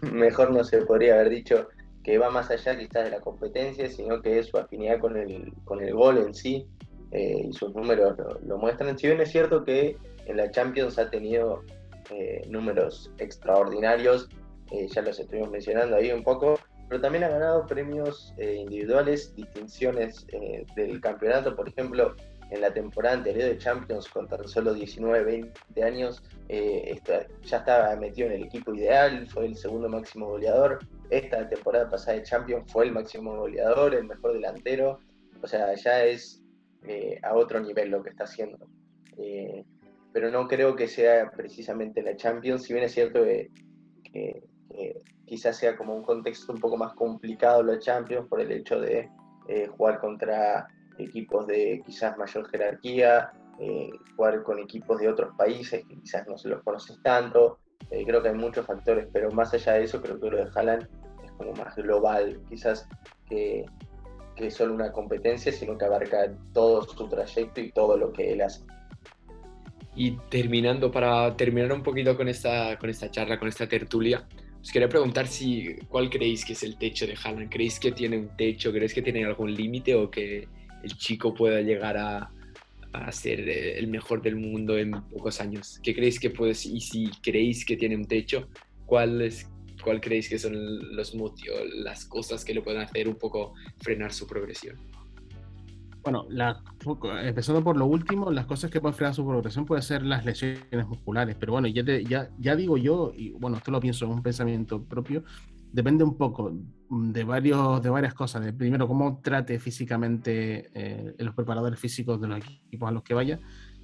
mejor 0.02 0.50
no 0.50 0.64
se 0.64 0.82
podría 0.82 1.14
haber 1.14 1.30
dicho 1.30 1.68
que 2.02 2.18
va 2.18 2.30
más 2.30 2.50
allá 2.50 2.78
quizás 2.78 3.04
de 3.04 3.10
la 3.10 3.20
competencia, 3.20 3.88
sino 3.88 4.22
que 4.22 4.38
es 4.38 4.46
su 4.46 4.56
afinidad 4.56 4.98
con 5.00 5.16
el, 5.16 5.52
con 5.64 5.82
el 5.82 5.92
gol 5.94 6.18
en 6.18 6.34
sí, 6.34 6.66
eh, 7.12 7.46
y 7.48 7.52
sus 7.52 7.74
números 7.74 8.16
lo, 8.46 8.58
muestran. 8.58 8.96
Si 8.98 9.06
bien 9.06 9.20
es 9.20 9.30
cierto 9.30 9.64
que 9.64 9.96
en 10.26 10.36
la 10.36 10.50
Champions 10.50 10.98
ha 10.98 11.10
tenido 11.10 11.64
eh, 12.10 12.42
números 12.48 13.10
extraordinarios, 13.18 14.28
eh, 14.70 14.86
ya 14.88 15.02
los 15.02 15.18
estuvimos 15.18 15.50
mencionando 15.50 15.96
ahí 15.96 16.12
un 16.12 16.22
poco, 16.22 16.58
pero 16.88 17.00
también 17.00 17.24
ha 17.24 17.28
ganado 17.28 17.66
premios 17.66 18.34
individuales, 18.38 19.34
distinciones 19.36 20.26
del 20.74 21.00
campeonato, 21.00 21.54
por 21.54 21.68
ejemplo, 21.68 22.16
en 22.50 22.60
la 22.60 22.72
temporada 22.72 23.16
anterior 23.16 23.48
de 23.48 23.58
Champions 23.58 24.08
con 24.08 24.26
tan 24.26 24.46
solo 24.48 24.74
19, 24.74 25.24
20 25.24 25.84
años, 25.84 26.22
eh, 26.48 27.00
ya 27.42 27.56
estaba 27.58 27.94
metido 27.96 28.28
en 28.28 28.34
el 28.34 28.42
equipo 28.44 28.74
ideal, 28.74 29.28
fue 29.28 29.46
el 29.46 29.56
segundo 29.56 29.88
máximo 29.88 30.26
goleador. 30.26 30.80
Esta 31.10 31.48
temporada 31.48 31.88
pasada 31.88 32.16
de 32.18 32.24
Champions 32.24 32.70
fue 32.72 32.86
el 32.86 32.92
máximo 32.92 33.36
goleador, 33.36 33.94
el 33.94 34.04
mejor 34.04 34.32
delantero. 34.32 34.98
O 35.42 35.46
sea, 35.46 35.74
ya 35.74 36.04
es 36.04 36.42
eh, 36.86 37.18
a 37.22 37.34
otro 37.34 37.60
nivel 37.60 37.90
lo 37.90 38.02
que 38.02 38.10
está 38.10 38.24
haciendo. 38.24 38.66
Eh, 39.16 39.64
pero 40.12 40.30
no 40.30 40.48
creo 40.48 40.74
que 40.74 40.88
sea 40.88 41.30
precisamente 41.30 42.02
la 42.02 42.16
Champions, 42.16 42.64
si 42.64 42.72
bien 42.72 42.84
es 42.84 42.92
cierto 42.92 43.22
que, 43.22 43.48
que 44.02 44.42
quizás 45.24 45.56
sea 45.56 45.76
como 45.76 45.94
un 45.94 46.02
contexto 46.02 46.52
un 46.52 46.58
poco 46.58 46.76
más 46.76 46.94
complicado 46.94 47.62
la 47.62 47.78
Champions 47.78 48.26
por 48.28 48.40
el 48.40 48.50
hecho 48.50 48.80
de 48.80 49.08
jugar 49.76 50.00
contra 50.00 50.68
equipos 51.00 51.46
de 51.46 51.82
quizás 51.84 52.16
mayor 52.16 52.48
jerarquía, 52.48 53.32
eh, 53.58 53.90
jugar 54.16 54.42
con 54.42 54.58
equipos 54.58 54.98
de 54.98 55.08
otros 55.08 55.34
países 55.36 55.84
que 55.86 55.96
quizás 55.98 56.26
no 56.26 56.38
se 56.38 56.48
los 56.48 56.62
conoces 56.62 56.98
tanto. 57.02 57.58
Eh, 57.90 58.04
creo 58.06 58.22
que 58.22 58.28
hay 58.28 58.34
muchos 58.34 58.64
factores, 58.66 59.06
pero 59.12 59.30
más 59.30 59.52
allá 59.52 59.74
de 59.74 59.84
eso, 59.84 60.00
creo 60.00 60.18
que 60.18 60.30
lo 60.30 60.36
de 60.38 60.50
Haaland 60.54 60.88
es 61.24 61.32
como 61.32 61.52
más 61.52 61.74
global, 61.76 62.40
quizás 62.48 62.88
que, 63.28 63.64
que 64.36 64.50
solo 64.50 64.74
una 64.74 64.92
competencia, 64.92 65.52
sino 65.52 65.76
que 65.76 65.84
abarca 65.84 66.32
todo 66.52 66.82
su 66.82 67.08
trayecto 67.08 67.60
y 67.60 67.72
todo 67.72 67.96
lo 67.96 68.12
que 68.12 68.32
él 68.32 68.42
hace. 68.42 68.64
Y 69.94 70.12
terminando, 70.30 70.90
para 70.90 71.36
terminar 71.36 71.72
un 71.72 71.82
poquito 71.82 72.16
con 72.16 72.28
esta, 72.28 72.78
con 72.78 72.88
esta 72.88 73.10
charla, 73.10 73.38
con 73.38 73.48
esta 73.48 73.68
tertulia, 73.68 74.26
os 74.62 74.70
quería 74.70 74.88
preguntar 74.88 75.26
si, 75.26 75.76
¿cuál 75.88 76.08
creéis 76.08 76.44
que 76.44 76.52
es 76.52 76.62
el 76.62 76.78
techo 76.78 77.06
de 77.06 77.16
Haaland? 77.22 77.50
¿Creéis 77.50 77.80
que 77.80 77.92
tiene 77.92 78.18
un 78.18 78.36
techo? 78.36 78.72
¿Creéis 78.72 78.94
que 78.94 79.02
tiene 79.02 79.24
algún 79.24 79.52
límite 79.52 79.94
o 79.94 80.10
que 80.10 80.48
el 80.82 80.96
chico 80.96 81.34
pueda 81.34 81.60
llegar 81.60 81.96
a, 81.96 82.30
a 82.92 83.12
ser 83.12 83.40
eh, 83.48 83.78
el 83.78 83.88
mejor 83.88 84.22
del 84.22 84.36
mundo 84.36 84.76
en 84.76 84.90
pocos 84.90 85.40
años? 85.40 85.80
¿Qué 85.82 85.94
creéis 85.94 86.18
que 86.18 86.30
puede 86.30 86.52
y 86.52 86.80
si 86.80 87.10
creéis 87.22 87.64
que 87.64 87.76
tiene 87.76 87.96
un 87.96 88.06
techo, 88.06 88.48
cuál, 88.86 89.20
es, 89.22 89.48
cuál 89.82 90.00
creéis 90.00 90.28
que 90.28 90.38
son 90.38 90.96
los 90.96 91.14
motivos, 91.14 91.60
las 91.74 92.04
cosas 92.04 92.44
que 92.44 92.54
le 92.54 92.62
pueden 92.62 92.80
hacer 92.80 93.08
un 93.08 93.16
poco 93.16 93.54
frenar 93.78 94.12
su 94.12 94.26
progresión? 94.26 94.76
Bueno, 96.02 96.26
la, 96.30 96.62
empezando 97.22 97.62
por 97.62 97.76
lo 97.76 97.84
último, 97.84 98.30
las 98.30 98.46
cosas 98.46 98.70
que 98.70 98.80
pueden 98.80 98.96
frenar 98.96 99.14
su 99.14 99.26
progresión 99.26 99.66
pueden 99.66 99.82
ser 99.82 100.02
las 100.02 100.24
lesiones 100.24 100.88
musculares, 100.88 101.36
pero 101.38 101.52
bueno, 101.52 101.68
ya, 101.68 101.84
ya, 102.38 102.56
digo 102.56 102.78
yo, 102.78 103.12
y 103.14 103.30
bueno, 103.32 103.58
esto 103.58 103.70
lo 103.70 103.80
pienso 103.80 104.06
en 104.06 104.12
un 104.12 104.22
pensamiento 104.22 104.82
propio, 104.82 105.24
depende 105.72 106.04
un 106.04 106.16
poco 106.16 106.52
de, 106.90 107.24
varios, 107.24 107.82
de 107.82 107.90
varias 107.90 108.14
cosas. 108.14 108.44
De, 108.44 108.52
primero, 108.52 108.88
cómo 108.88 109.20
trate 109.22 109.58
físicamente 109.58 110.70
eh, 110.74 111.14
los 111.18 111.34
preparadores 111.34 111.78
físicos 111.78 112.20
de 112.20 112.28
los 112.28 112.38
equipos 112.38 112.88
a 112.88 112.92
los 112.92 113.02
que 113.02 113.14
vaya, 113.14 113.38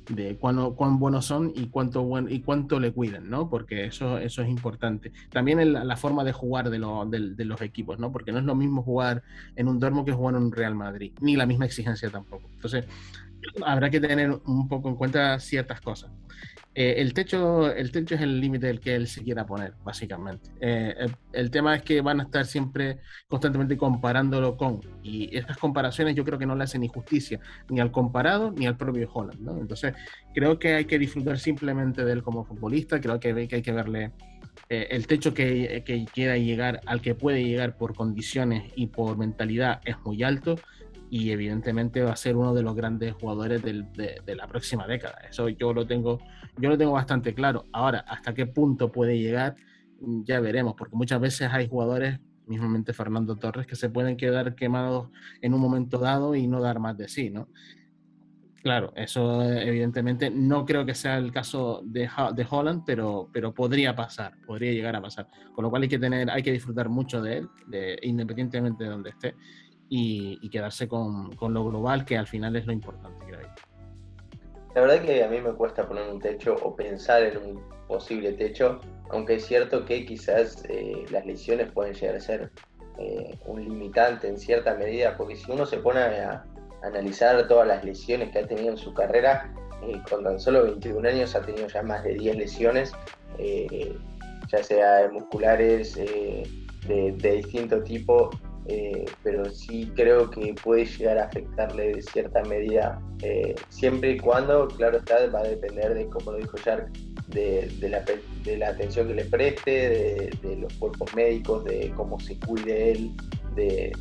de 0.09 0.37
cuán, 0.37 0.73
cuán 0.75 0.99
buenos 0.99 1.25
son 1.25 1.53
y 1.55 1.67
cuánto, 1.67 2.03
buen, 2.03 2.31
y 2.31 2.41
cuánto 2.41 2.79
le 2.79 2.93
cuidan, 2.93 3.29
¿no? 3.29 3.49
Porque 3.49 3.87
eso, 3.87 4.19
eso 4.19 4.43
es 4.43 4.49
importante. 4.49 5.13
También 5.31 5.73
la 5.73 5.97
forma 5.97 6.25
de 6.25 6.33
jugar 6.33 6.71
de, 6.71 6.79
de, 6.79 7.45
los 7.45 7.61
equipos, 7.61 7.99
¿no? 7.99 8.13
Porque 8.13 8.33
no 8.33 8.39
es 8.39 8.45
lo 8.45 8.55
mismo 8.55 8.83
jugar 8.83 9.23
en 9.57 9.69
un 9.69 9.81
Dormo 9.81 10.05
que 10.05 10.13
jugar 10.13 10.37
en 10.37 10.43
un 10.45 10.53
Real 10.53 10.75
Madrid, 10.75 11.13
ni 11.21 11.37
la 11.37 11.47
misma 11.47 11.67
exigencia 11.67 12.11
tampoco. 12.11 12.49
Entonces, 12.53 12.85
habrá 13.65 13.91
que 13.91 14.01
tener 14.01 14.31
un 14.45 14.69
poco 14.69 14.89
en 14.89 14.97
cuenta 14.97 15.39
ciertas 15.41 15.81
cosas. 15.81 16.11
Eh, 16.79 17.01
el, 17.01 17.15
techo, 17.15 17.73
el 17.75 17.91
techo 17.91 18.17
es 18.17 18.21
el 18.21 18.39
límite 18.39 18.67
del 18.67 18.81
que 18.81 18.95
él 18.95 19.09
se 19.09 19.23
quiera 19.23 19.47
poner, 19.47 19.73
básicamente. 19.83 20.51
Eh, 20.61 21.09
el, 21.33 21.51
tema 21.51 21.75
es 21.75 21.83
que 21.83 22.03
van 22.03 22.21
a 22.21 22.25
estar 22.25 22.45
siempre 22.45 22.99
constantemente 23.29 23.79
comparándolo 23.79 24.59
con, 24.59 24.83
y 25.03 25.35
estas 25.35 25.57
comparaciones 25.57 26.15
yo 26.15 26.23
creo 26.23 26.39
que 26.39 26.45
no 26.45 26.55
le 26.55 26.65
hacen 26.65 26.83
ni 26.83 26.89
justicia 26.89 27.41
ni 27.71 27.81
al 27.81 27.91
comparado 27.91 28.51
ni 28.51 28.67
al 28.67 28.77
propio 28.77 29.11
Holland. 29.11 29.41
¿no? 29.41 29.59
Entonces, 29.59 29.95
creo 30.35 30.59
que 30.59 30.75
hay 30.75 30.85
que 30.85 30.99
disfrutar 30.99 31.39
simplemente 31.39 32.05
de 32.05 32.13
él 32.13 32.23
como 32.23 32.45
futbolista, 32.45 33.01
creo 33.01 33.19
que, 33.19 33.49
hay 33.51 33.63
que 33.63 33.73
verle 33.73 34.13
eh, 34.69 34.89
el 34.91 35.07
techo 35.07 35.33
que, 35.33 35.83
que 35.87 36.05
quiera 36.13 36.37
llegar, 36.37 36.83
al 36.85 37.01
que 37.01 37.15
puede 37.15 37.43
llegar 37.43 37.79
por 37.79 37.95
condiciones 37.95 38.71
y 38.77 38.89
por 38.89 39.17
mentalidad 39.17 39.81
es 39.87 39.97
muy 40.05 40.23
alto 40.23 40.57
y 41.11 41.31
evidentemente 41.31 42.03
va 42.03 42.13
a 42.13 42.17
ser 42.17 42.37
uno 42.37 42.55
de 42.55 42.63
los 42.63 42.75
grandes 42.75 43.15
jugadores 43.15 43.63
de, 43.63 44.35
la 44.35 44.47
próxima 44.47 44.87
década. 44.87 45.19
Eso 45.29 45.49
yo 45.49 45.73
lo 45.73 45.87
tengo, 45.87 46.19
yo 46.59 46.69
lo 46.69 46.79
tengo 46.79 46.93
bastante 46.93 47.35
claro. 47.35 47.65
Ahora, 47.73 48.01
hasta 48.09 48.35
qué 48.35 48.47
punto 48.47 48.91
puede 48.91 49.19
llegar, 49.19 49.57
mm, 50.01 50.25
ya 50.25 50.41
veremos, 50.41 50.75
porque 50.77 50.97
muchas 50.97 51.21
veces 51.21 51.49
hay 51.53 51.69
jugadores, 51.69 52.19
mismamente 52.47 52.93
Fernando 52.93 53.37
Torres, 53.37 53.67
que 53.67 53.77
se 53.77 53.91
pueden 53.91 54.17
quedar 54.17 54.55
quemados 54.55 55.11
en 55.41 55.55
un 55.55 55.61
momento 55.61 55.99
dado 55.99 56.35
y 56.35 56.47
no 56.47 56.61
dar 56.61 56.79
más 56.79 56.97
de 56.97 57.09
sí, 57.09 57.31
¿no? 57.31 57.49
Claro, 58.63 58.93
eso 58.97 59.45
evidentemente 59.45 60.29
no 60.29 60.65
creo 60.65 60.85
que 60.85 60.93
sea 60.97 61.19
el 61.19 61.31
caso 61.31 61.83
de, 61.85 62.11
de 62.35 62.47
Holland, 62.51 62.83
pero, 62.85 63.31
pero 63.33 63.55
podría 63.55 63.95
pasar, 63.95 64.37
podría 64.45 64.73
llegar 64.73 64.97
a 64.97 65.01
pasar. 65.01 65.29
Con 65.55 65.63
lo 65.63 65.71
cual 65.71 65.83
hay 65.83 65.89
que 65.89 66.01
tener, 66.01 66.29
hay 66.29 66.43
que 66.43 66.51
disfrutar 66.51 66.89
mucho 66.89 67.23
de 67.23 67.39
él, 67.39 67.49
de, 67.69 67.97
independientemente 68.03 68.83
de 68.83 68.91
donde 68.91 69.11
esté 69.11 69.37
y, 69.89 70.49
quedarse 70.51 70.89
con, 70.89 71.35
con, 71.37 71.55
lo 71.55 71.65
global, 71.65 72.05
que 72.05 72.17
al 72.17 72.27
final 72.27 72.57
es 72.57 72.67
lo 72.67 72.73
importante, 72.73 73.25
creo. 73.27 73.49
La 74.75 74.83
verdad 74.83 75.03
que 75.03 75.25
a 75.25 75.29
mí 75.29 75.41
me 75.41 75.53
cuesta 75.53 75.89
poner 75.89 76.09
un 76.09 76.21
techo 76.21 76.55
o 76.63 76.77
pensar 76.77 77.23
en 77.23 77.39
un 77.39 77.77
posible 77.87 78.33
techo, 78.33 78.81
aunque 79.11 79.37
es 79.37 79.47
cierto 79.47 79.85
que 79.85 80.05
quizás 80.05 80.65
eh, 80.69 81.05
las 81.11 81.25
lesiones 81.25 81.73
pueden 81.73 81.95
llegar 81.95 82.17
a 82.17 82.21
ser 82.21 82.51
eh, 82.99 83.39
un 83.47 83.63
limitante 83.63 84.29
en 84.29 84.39
cierta 84.39 84.75
medida, 84.75 85.17
porque 85.17 85.37
si 85.37 85.51
uno 85.51 85.65
se 85.65 85.79
pone 85.79 86.01
a, 86.01 86.45
analizar 86.83 87.49
todas 87.49 87.67
las 87.67 87.85
lesiones 87.85 88.31
que 88.31 88.41
ha 88.41 88.47
tenido 88.47 88.71
en 88.71 88.77
su 88.77 88.93
carrera, 88.93 89.53
eh, 89.83 89.99
con 90.09 90.23
tan 90.23 90.39
solo 90.39 90.65
21 90.65 91.09
años 91.09 91.35
ha 91.35 91.41
tenido 91.41 91.67
ya 91.69 91.83
más 91.83 92.05
de 92.05 92.15
10 92.15 92.37
lesiones, 92.37 92.93
ya 94.49 94.63
sea 94.63 95.09
musculares 95.11 95.95
de, 95.95 96.47
de 96.87 97.33
distinto 97.33 97.83
tipo, 97.83 98.31
eh, 98.69 99.05
pero 99.23 99.49
sí 99.51 99.93
creo 99.95 100.29
que 100.29 100.55
puede 100.55 100.87
llegar 100.87 101.19
a 101.19 101.27
afectarle 101.27 101.95
de 101.95 102.03
cierta 102.03 102.43
medida, 102.45 103.01
eh, 103.23 103.55
siempre 103.69 104.13
y 104.13 104.19
cuando, 104.19 104.67
claro 104.67 104.99
está, 104.99 105.27
va 105.29 105.41
a 105.41 105.45
depender 105.45 105.95
de, 105.95 106.09
como 106.09 106.33
lo 106.33 106.39
dijo 106.39 106.57
Shark, 106.59 106.91
de, 107.29 107.71
la, 107.83 108.05
de 108.45 108.57
la, 108.57 108.69
atención 108.69 109.09
que 109.09 109.15
le 109.15 109.25
preste, 109.27 110.31
de, 110.43 110.57
los 110.57 110.73
cuerpos 110.75 111.15
médicos, 111.15 111.65
de 111.65 111.93
cómo 111.97 112.19
se 112.19 112.39
cuide 112.41 112.93
él, 112.93 113.13
de, 113.55 113.93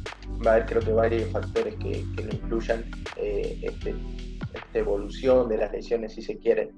va 0.45 0.51
a 0.51 0.53
haber 0.55 0.65
creo 0.65 0.81
que 0.81 0.91
varios 0.91 1.29
factores 1.29 1.75
que, 1.75 2.03
que 2.15 2.23
lo 2.23 2.33
incluyan 2.33 2.85
eh, 3.17 3.59
este, 3.61 3.95
esta 4.53 4.79
evolución 4.79 5.47
de 5.47 5.57
las 5.57 5.71
lesiones, 5.71 6.13
si 6.13 6.21
se 6.21 6.37
quiere. 6.37 6.71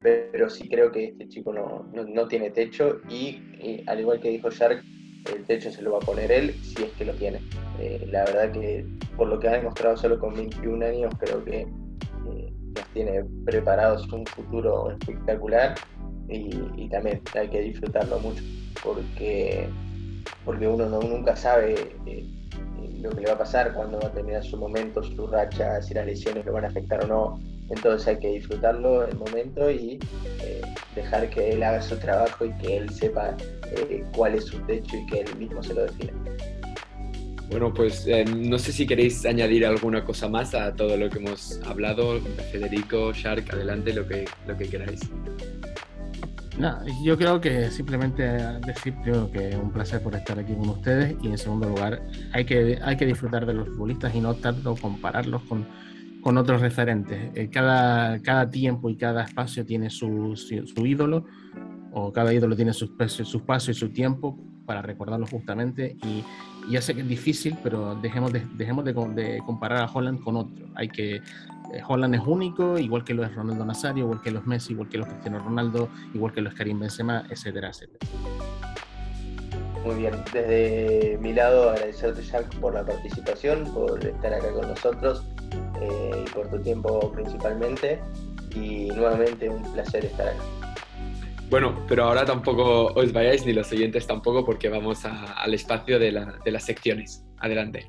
Pero 0.00 0.48
sí 0.48 0.68
creo 0.68 0.92
que 0.92 1.06
este 1.06 1.28
chico 1.28 1.52
no, 1.52 1.90
no, 1.92 2.04
no 2.04 2.28
tiene 2.28 2.50
techo 2.50 3.00
y, 3.08 3.42
y, 3.60 3.84
al 3.86 4.00
igual 4.00 4.20
que 4.20 4.30
dijo 4.30 4.50
Shark, 4.50 4.82
el 5.34 5.44
techo 5.44 5.70
se 5.70 5.82
lo 5.82 5.92
va 5.92 5.98
a 5.98 6.00
poner 6.00 6.30
él 6.30 6.54
si 6.62 6.82
es 6.82 6.92
que 6.92 7.04
lo 7.04 7.12
tiene. 7.14 7.40
Eh, 7.78 8.06
la 8.10 8.24
verdad 8.24 8.52
que 8.52 8.86
por 9.16 9.28
lo 9.28 9.38
que 9.38 9.48
ha 9.48 9.52
demostrado 9.52 9.96
solo 9.96 10.18
con 10.18 10.34
21 10.34 10.84
años 10.84 11.14
creo 11.18 11.44
que 11.44 11.60
eh, 11.60 12.52
nos 12.74 12.86
tiene 12.92 13.24
preparados 13.44 14.10
un 14.12 14.26
futuro 14.26 14.90
espectacular 14.90 15.74
y, 16.28 16.88
también 16.88 17.20
hay 17.34 17.48
que 17.48 17.60
disfrutarlo 17.60 18.18
mucho 18.20 18.42
porque, 18.82 19.68
porque 20.44 20.66
uno 20.66 20.86
no, 20.88 21.00
nunca 21.00 21.36
sabe 21.36 21.74
eh, 22.06 22.26
lo 23.00 23.10
que 23.10 23.20
le 23.20 23.26
va 23.26 23.34
a 23.34 23.38
pasar, 23.38 23.72
cuando 23.74 24.00
va 24.00 24.08
a 24.08 24.12
terminar 24.12 24.44
su 24.44 24.56
momento, 24.56 25.02
su 25.02 25.26
racha, 25.26 25.80
si 25.82 25.94
las 25.94 26.06
lesiones 26.06 26.44
lo 26.44 26.52
van 26.52 26.64
a 26.64 26.68
afectar 26.68 27.04
o 27.04 27.06
no. 27.06 27.40
Entonces 27.70 28.08
hay 28.08 28.18
que 28.18 28.28
disfrutarlo 28.28 29.06
el 29.06 29.16
momento 29.16 29.70
y 29.70 29.98
dejar 30.96 31.30
que 31.30 31.52
él 31.52 31.62
haga 31.62 31.80
su 31.80 31.96
trabajo 31.96 32.44
y 32.44 32.52
que 32.54 32.78
él 32.78 32.90
sepa 32.90 33.36
eh, 33.70 34.04
cuál 34.14 34.34
es 34.34 34.46
su 34.46 34.58
techo 34.60 34.96
y 34.96 35.06
que 35.06 35.20
él 35.20 35.36
mismo 35.36 35.62
se 35.62 35.74
lo 35.74 35.82
define. 35.82 36.12
Bueno, 37.48 37.72
pues 37.72 38.06
eh, 38.08 38.24
no 38.24 38.58
sé 38.58 38.72
si 38.72 38.86
queréis 38.86 39.24
añadir 39.24 39.64
alguna 39.64 40.04
cosa 40.04 40.28
más 40.28 40.52
a 40.54 40.74
todo 40.74 40.96
lo 40.96 41.08
que 41.08 41.18
hemos 41.18 41.60
hablado. 41.64 42.20
Federico, 42.50 43.12
Shark, 43.12 43.48
adelante 43.52 43.92
lo 43.92 44.06
que, 44.06 44.24
lo 44.48 44.56
que 44.56 44.68
queráis. 44.68 45.00
No, 46.58 46.78
yo 47.04 47.16
creo 47.18 47.40
que 47.40 47.70
simplemente 47.70 48.22
decir 48.66 48.94
primero 49.02 49.30
que 49.30 49.50
es 49.50 49.54
un 49.54 49.70
placer 49.70 50.02
por 50.02 50.14
estar 50.16 50.38
aquí 50.38 50.54
con 50.54 50.70
ustedes 50.70 51.14
y 51.22 51.28
en 51.28 51.36
segundo 51.36 51.68
lugar 51.68 52.02
hay 52.32 52.46
que, 52.46 52.78
hay 52.82 52.96
que 52.96 53.04
disfrutar 53.04 53.44
de 53.44 53.52
los 53.52 53.68
futbolistas 53.68 54.14
y 54.14 54.20
no 54.20 54.34
tanto 54.34 54.74
compararlos 54.74 55.42
con, 55.42 55.66
con 56.26 56.38
otros 56.38 56.60
referentes. 56.60 57.30
Eh, 57.36 57.48
cada, 57.50 58.20
cada 58.20 58.50
tiempo 58.50 58.90
y 58.90 58.96
cada 58.96 59.22
espacio 59.22 59.64
tiene 59.64 59.90
su, 59.90 60.34
su, 60.34 60.84
ídolo, 60.84 61.24
o 61.92 62.12
cada 62.12 62.34
ídolo 62.34 62.56
tiene 62.56 62.72
su, 62.72 62.96
su 63.06 63.36
espacio 63.36 63.70
y 63.70 63.74
su 63.74 63.90
tiempo 63.90 64.36
para 64.66 64.82
recordarlo 64.82 65.24
justamente. 65.28 65.96
Y, 66.04 66.24
ya 66.68 66.82
sé 66.82 66.96
que 66.96 67.02
es 67.02 67.08
difícil, 67.08 67.56
pero 67.62 67.94
dejemos 67.94 68.32
de, 68.32 68.44
dejemos 68.56 68.84
de, 68.84 69.40
comparar 69.46 69.82
a 69.82 69.86
Holland 69.86 70.20
con 70.20 70.34
otro. 70.34 70.66
Hay 70.74 70.88
que, 70.88 71.14
eh, 71.14 71.22
Holland 71.86 72.16
es 72.16 72.22
único, 72.26 72.76
igual 72.76 73.04
que 73.04 73.14
lo 73.14 73.22
es 73.22 73.32
Ronaldo 73.32 73.64
Nazario, 73.64 74.06
igual 74.06 74.20
que 74.20 74.32
los 74.32 74.44
Messi, 74.48 74.72
igual 74.72 74.88
que 74.88 74.98
los 74.98 75.06
Cristiano 75.06 75.38
Ronaldo, 75.38 75.88
igual 76.12 76.32
que 76.32 76.40
los 76.40 76.54
Karim 76.54 76.80
Benzema, 76.80 77.22
etcétera, 77.30 77.68
etcétera. 77.68 78.04
Muy 79.84 79.94
bien, 79.94 80.14
desde 80.32 81.18
mi 81.22 81.32
lado 81.32 81.70
agradecerte 81.70 82.20
Jack 82.20 82.52
por 82.56 82.74
la 82.74 82.84
participación, 82.84 83.72
por 83.72 84.04
estar 84.04 84.34
acá 84.34 84.50
con 84.50 84.66
nosotros 84.66 85.24
eh, 85.80 86.24
y 86.26 86.30
por 86.30 86.48
tu 86.50 86.58
tiempo 86.60 87.12
principalmente. 87.12 88.00
Y 88.54 88.88
nuevamente 88.88 89.48
un 89.50 89.62
placer 89.72 90.04
estar 90.04 90.28
acá. 90.28 90.42
Bueno, 91.50 91.74
pero 91.86 92.04
ahora 92.04 92.24
tampoco 92.24 92.86
os 92.86 93.12
vayáis 93.12 93.46
ni 93.46 93.52
los 93.52 93.66
siguientes 93.66 94.06
tampoco 94.06 94.44
porque 94.44 94.68
vamos 94.68 95.04
al 95.04 95.54
espacio 95.54 95.98
de 95.98 96.12
las 96.12 96.64
secciones. 96.64 97.24
Adelante. 97.38 97.86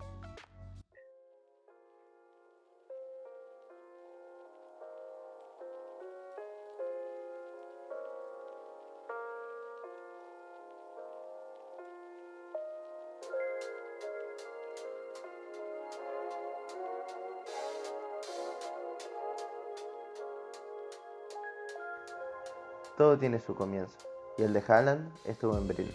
Todo 22.97 23.19
tiene 23.19 23.39
su 23.39 23.53
comienzo, 23.53 23.95
y 24.39 24.41
el 24.41 24.53
de 24.53 24.63
Halland 24.67 25.11
estuvo 25.23 25.55
en 25.55 25.67
Bryn, 25.67 25.91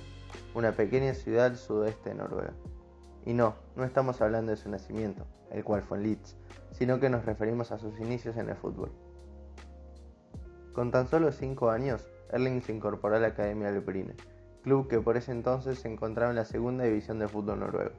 una 0.54 0.70
pequeña 0.70 1.14
ciudad 1.14 1.46
al 1.46 1.56
sudoeste 1.56 2.10
de 2.10 2.14
Noruega. 2.14 2.52
Y 3.26 3.34
no, 3.34 3.56
no 3.74 3.82
estamos 3.82 4.20
hablando 4.20 4.52
de 4.52 4.56
su 4.56 4.70
nacimiento, 4.70 5.26
el 5.50 5.64
cual 5.64 5.82
fue 5.82 5.98
en 5.98 6.04
Leeds, 6.04 6.36
sino 6.70 7.00
que 7.00 7.10
nos 7.10 7.24
referimos 7.24 7.72
a 7.72 7.78
sus 7.78 7.98
inicios 7.98 8.36
en 8.36 8.50
el 8.50 8.54
fútbol. 8.54 8.92
Con 10.74 10.92
tan 10.92 11.08
solo 11.08 11.32
5 11.32 11.70
años, 11.70 12.08
Erling 12.30 12.62
se 12.62 12.72
incorporó 12.72 13.16
a 13.16 13.18
la 13.18 13.28
Academia 13.28 13.72
del 13.72 13.80
Bryne, 13.80 14.14
club 14.62 14.86
que 14.86 15.00
por 15.00 15.16
ese 15.16 15.32
entonces 15.32 15.80
se 15.80 15.88
encontraba 15.88 16.30
en 16.30 16.36
la 16.36 16.44
segunda 16.44 16.84
división 16.84 17.18
de 17.18 17.26
fútbol 17.26 17.58
noruego. 17.58 17.96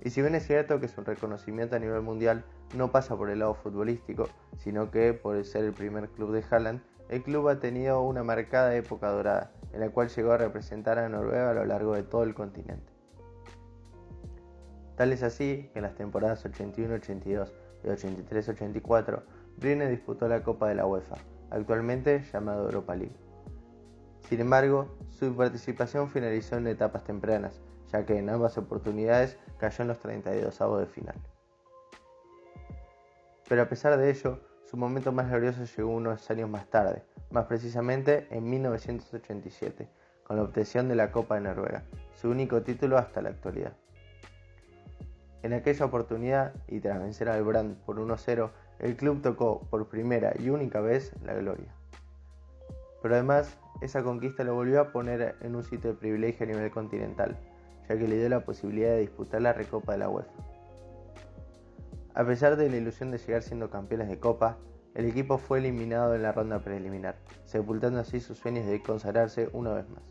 Y 0.00 0.08
si 0.08 0.22
bien 0.22 0.34
es 0.34 0.46
cierto 0.46 0.80
que 0.80 0.88
su 0.88 1.02
reconocimiento 1.02 1.76
a 1.76 1.80
nivel 1.80 2.00
mundial 2.00 2.46
no 2.74 2.90
pasa 2.90 3.14
por 3.14 3.28
el 3.28 3.40
lado 3.40 3.52
futbolístico, 3.52 4.30
sino 4.56 4.90
que 4.90 5.12
por 5.12 5.44
ser 5.44 5.64
el 5.64 5.74
primer 5.74 6.08
club 6.08 6.32
de 6.32 6.42
Haaland, 6.50 6.80
el 7.08 7.22
club 7.22 7.48
ha 7.48 7.60
tenido 7.60 8.02
una 8.02 8.22
marcada 8.22 8.74
época 8.74 9.10
dorada, 9.10 9.52
en 9.72 9.80
la 9.80 9.90
cual 9.90 10.08
llegó 10.08 10.32
a 10.32 10.38
representar 10.38 10.98
a 10.98 11.08
Noruega 11.08 11.50
a 11.50 11.54
lo 11.54 11.64
largo 11.64 11.94
de 11.94 12.02
todo 12.02 12.22
el 12.22 12.34
continente. 12.34 12.92
Tal 14.96 15.12
es 15.12 15.22
así 15.22 15.70
que 15.72 15.80
en 15.80 15.82
las 15.82 15.94
temporadas 15.94 16.44
81-82 16.44 17.52
y 17.82 17.86
83-84, 17.88 19.22
Brine 19.56 19.88
disputó 19.88 20.28
la 20.28 20.42
Copa 20.42 20.68
de 20.68 20.76
la 20.76 20.86
UEFA, 20.86 21.16
actualmente 21.50 22.22
llamada 22.32 22.62
Europa 22.62 22.94
League. 22.94 23.16
Sin 24.28 24.40
embargo, 24.40 24.96
su 25.10 25.34
participación 25.36 26.08
finalizó 26.08 26.56
en 26.56 26.66
etapas 26.66 27.04
tempranas, 27.04 27.60
ya 27.92 28.06
que 28.06 28.18
en 28.18 28.30
ambas 28.30 28.56
oportunidades 28.56 29.36
cayó 29.58 29.82
en 29.82 29.88
los 29.88 29.98
32 29.98 30.60
avos 30.60 30.80
de 30.80 30.86
final. 30.86 31.16
Pero 33.48 33.62
a 33.62 33.68
pesar 33.68 33.98
de 33.98 34.10
ello, 34.10 34.40
su 34.74 34.80
momento 34.80 35.12
más 35.12 35.30
glorioso 35.30 35.62
llegó 35.64 35.92
unos 35.92 36.28
años 36.32 36.50
más 36.50 36.66
tarde, 36.66 37.04
más 37.30 37.46
precisamente 37.46 38.26
en 38.30 38.50
1987, 38.50 39.88
con 40.24 40.36
la 40.36 40.42
obtención 40.42 40.88
de 40.88 40.96
la 40.96 41.12
Copa 41.12 41.36
de 41.36 41.42
Noruega, 41.42 41.84
su 42.12 42.28
único 42.28 42.62
título 42.62 42.98
hasta 42.98 43.22
la 43.22 43.28
actualidad. 43.28 43.74
En 45.44 45.52
aquella 45.52 45.86
oportunidad, 45.86 46.54
y 46.66 46.80
tras 46.80 46.98
vencer 46.98 47.28
al 47.28 47.44
Brand 47.44 47.76
por 47.84 48.00
1-0, 48.00 48.50
el 48.80 48.96
club 48.96 49.22
tocó 49.22 49.60
por 49.70 49.88
primera 49.88 50.32
y 50.40 50.48
única 50.48 50.80
vez 50.80 51.12
la 51.22 51.34
gloria. 51.34 51.72
Pero 53.00 53.14
además, 53.14 53.56
esa 53.80 54.02
conquista 54.02 54.42
lo 54.42 54.56
volvió 54.56 54.80
a 54.80 54.90
poner 54.90 55.36
en 55.40 55.54
un 55.54 55.62
sitio 55.62 55.92
de 55.92 55.98
privilegio 56.00 56.46
a 56.46 56.48
nivel 56.48 56.72
continental, 56.72 57.38
ya 57.88 57.96
que 57.96 58.08
le 58.08 58.16
dio 58.16 58.28
la 58.28 58.44
posibilidad 58.44 58.90
de 58.90 59.02
disputar 59.02 59.40
la 59.40 59.52
Recopa 59.52 59.92
de 59.92 59.98
la 59.98 60.08
UEFA. 60.08 60.53
A 62.14 62.24
pesar 62.24 62.56
de 62.56 62.70
la 62.70 62.76
ilusión 62.76 63.10
de 63.10 63.18
llegar 63.18 63.42
siendo 63.42 63.70
campeones 63.70 64.08
de 64.08 64.20
Copa, 64.20 64.58
el 64.94 65.06
equipo 65.06 65.36
fue 65.36 65.58
eliminado 65.58 66.14
en 66.14 66.22
la 66.22 66.30
ronda 66.30 66.60
preliminar, 66.60 67.16
sepultando 67.44 67.98
así 67.98 68.20
sus 68.20 68.38
sueños 68.38 68.66
de 68.66 68.80
consagrarse 68.80 69.50
una 69.52 69.72
vez 69.74 69.88
más. 69.90 70.04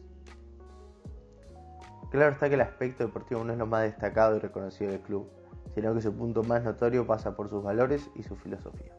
Claro 2.12 2.34
está 2.34 2.50
que 2.50 2.56
el 2.56 2.62
aspecto 2.62 3.06
deportivo 3.06 3.46
no 3.46 3.54
es 3.54 3.58
lo 3.58 3.68
más 3.68 3.84
destacado 3.84 4.36
y 4.36 4.40
reconocido 4.40 4.92
del 4.92 5.00
club, 5.00 5.30
sino 5.74 5.94
que 5.94 6.02
su 6.02 6.14
punto 6.14 6.44
más 6.44 6.66
notorio 6.66 7.08
pasa 7.08 7.38
por 7.38 7.50
sus 7.50 7.64
valores 7.64 8.12
y 8.16 8.24
su 8.24 8.36
filosofía. 8.36 8.94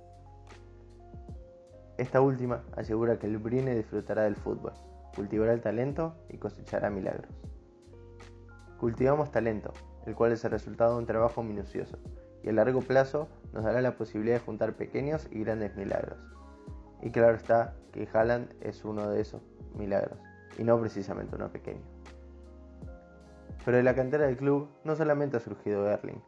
Esta 1.99 2.23
última 2.23 2.65
asegura 2.75 3.19
que 3.19 3.27
el 3.27 3.37
Brine 3.37 3.77
disfrutará 3.77 4.23
del 4.23 4.37
fútbol, 4.37 4.73
cultivará 5.15 5.53
el 5.53 5.61
talento 5.61 6.15
y 6.31 6.39
cosechará 6.39 6.89
milagros. 6.89 7.31
Cultivamos 8.81 9.31
talento, 9.31 9.75
el 10.07 10.15
cual 10.15 10.33
es 10.33 10.43
el 10.47 10.53
resultado 10.53 10.95
de 10.95 11.01
un 11.01 11.07
trabajo 11.07 11.43
minucioso, 11.43 11.99
y 12.45 12.51
a 12.51 12.53
largo 12.53 12.83
plazo 12.83 13.29
nos 13.53 13.65
dará 13.65 13.81
la 13.81 13.97
posibilidad 13.97 14.37
de 14.37 14.45
juntar 14.45 14.75
pequeños 14.75 15.27
y 15.31 15.41
grandes 15.41 15.75
milagros. 15.77 16.19
Y 17.03 17.11
claro 17.11 17.37
está 17.37 17.75
que 17.93 18.09
Haaland 18.13 18.53
es 18.61 18.85
uno 18.85 19.09
de 19.11 19.21
esos 19.21 19.43
milagros, 19.75 20.19
y 20.59 20.65
no 20.65 20.79
precisamente 20.79 21.37
uno 21.37 21.51
pequeño. 21.51 21.83
Pero 23.65 23.79
de 23.79 23.83
la 23.83 23.95
cantera 23.95 24.27
del 24.27 24.37
club 24.37 24.69
no 24.85 24.95
solamente 24.95 25.39
ha 25.39 25.41
surgido 25.41 25.89
Erling, 25.89 26.23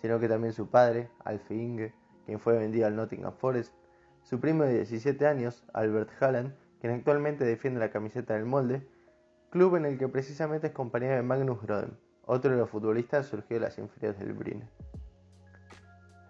sino 0.00 0.18
que 0.18 0.28
también 0.28 0.54
su 0.54 0.68
padre, 0.68 1.10
Alfie 1.24 1.62
Inge, 1.62 1.94
quien 2.24 2.40
fue 2.40 2.56
vendido 2.56 2.86
al 2.86 2.96
Nottingham 2.96 3.34
Forest, 3.34 3.74
su 4.22 4.40
primo 4.40 4.64
de 4.64 4.74
17 4.74 5.26
años, 5.26 5.64
Albert 5.74 6.10
Haaland, 6.20 6.54
quien 6.80 6.94
actualmente 6.94 7.44
defiende 7.44 7.78
la 7.78 7.90
camiseta 7.90 8.34
del 8.34 8.46
molde, 8.46 8.86
club 9.50 9.76
en 9.76 9.84
el 9.84 9.98
que 9.98 10.08
precisamente 10.08 10.68
es 10.68 10.72
compañero 10.72 11.14
de 11.14 11.22
Magnus 11.22 11.60
Grodem, 11.60 11.90
otro 12.24 12.52
de 12.52 12.56
los 12.56 12.70
futbolistas 12.70 13.26
surgió 13.26 13.56
de 13.56 13.60
las 13.60 13.78
inferiores 13.78 14.18
del 14.18 14.32
Brine. 14.32 14.68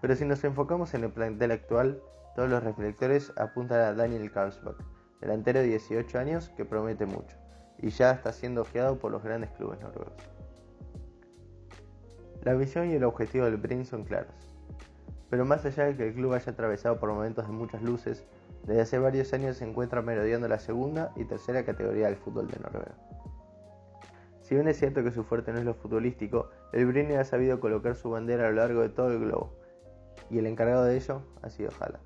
Pero 0.03 0.17
si 0.17 0.25
nos 0.25 0.43
enfocamos 0.43 0.93
en 0.95 1.05
el 1.05 1.13
plantel 1.13 1.53
actual, 1.53 2.03
todos 2.35 2.51
los 2.51 2.63
reflectores 2.63 3.33
apuntan 3.37 3.81
a 3.81 3.95
Daniel 3.95 4.33
Karlsbach, 4.33 4.77
delantero 5.21 5.61
de 5.61 5.67
18 5.67 6.19
años 6.19 6.51
que 6.57 6.65
promete 6.65 7.07
mucho, 7.07 7.37
y 7.79 7.91
ya 7.91 8.11
está 8.11 8.33
siendo 8.33 8.63
ojeado 8.63 8.99
por 8.99 9.13
los 9.13 9.23
grandes 9.23 9.53
clubes 9.53 9.81
noruegos. 9.81 10.13
La 12.43 12.55
visión 12.55 12.91
y 12.91 12.95
el 12.95 13.05
objetivo 13.05 13.45
del 13.45 13.59
Brine 13.59 13.85
son 13.85 14.03
claros, 14.03 14.35
pero 15.31 15.45
más 15.45 15.65
allá 15.65 15.85
de 15.85 15.97
que 15.97 16.09
el 16.09 16.15
club 16.15 16.33
haya 16.33 16.51
atravesado 16.51 16.99
por 16.99 17.13
momentos 17.13 17.47
de 17.47 17.53
muchas 17.53 17.81
luces, 17.81 18.25
desde 18.67 18.81
hace 18.81 18.99
varios 18.99 19.33
años 19.33 19.59
se 19.59 19.65
encuentra 19.65 20.03
merodeando 20.03 20.49
la 20.49 20.59
segunda 20.59 21.13
y 21.15 21.25
tercera 21.27 21.65
categoría 21.65 22.07
del 22.07 22.17
fútbol 22.17 22.49
de 22.49 22.59
Noruega. 22.59 22.97
Si 24.41 24.57
bien 24.57 24.67
es 24.67 24.79
cierto 24.81 25.05
que 25.05 25.13
su 25.13 25.23
fuerte 25.23 25.53
no 25.53 25.61
es 25.61 25.65
lo 25.65 25.75
futbolístico, 25.75 26.51
el 26.73 26.87
Brine 26.87 27.19
ha 27.19 27.25
sabido 27.25 27.61
colocar 27.61 27.95
su 27.95 28.11
bandera 28.11 28.49
a 28.49 28.51
lo 28.51 28.57
largo 28.57 28.83
de 28.83 28.89
todo 28.89 29.13
el 29.13 29.21
globo, 29.21 29.62
y 30.31 30.39
el 30.39 30.47
encargado 30.47 30.85
de 30.85 30.97
ello 30.97 31.23
ha 31.43 31.51
sido 31.51 31.71
Haaland. 31.79 32.03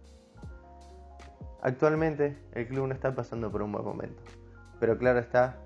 Actualmente 1.62 2.36
el 2.52 2.66
club 2.68 2.86
no 2.88 2.94
está 2.94 3.14
pasando 3.14 3.50
por 3.50 3.62
un 3.62 3.72
buen 3.72 3.84
momento, 3.84 4.22
pero 4.78 4.98
claro 4.98 5.18
está 5.18 5.56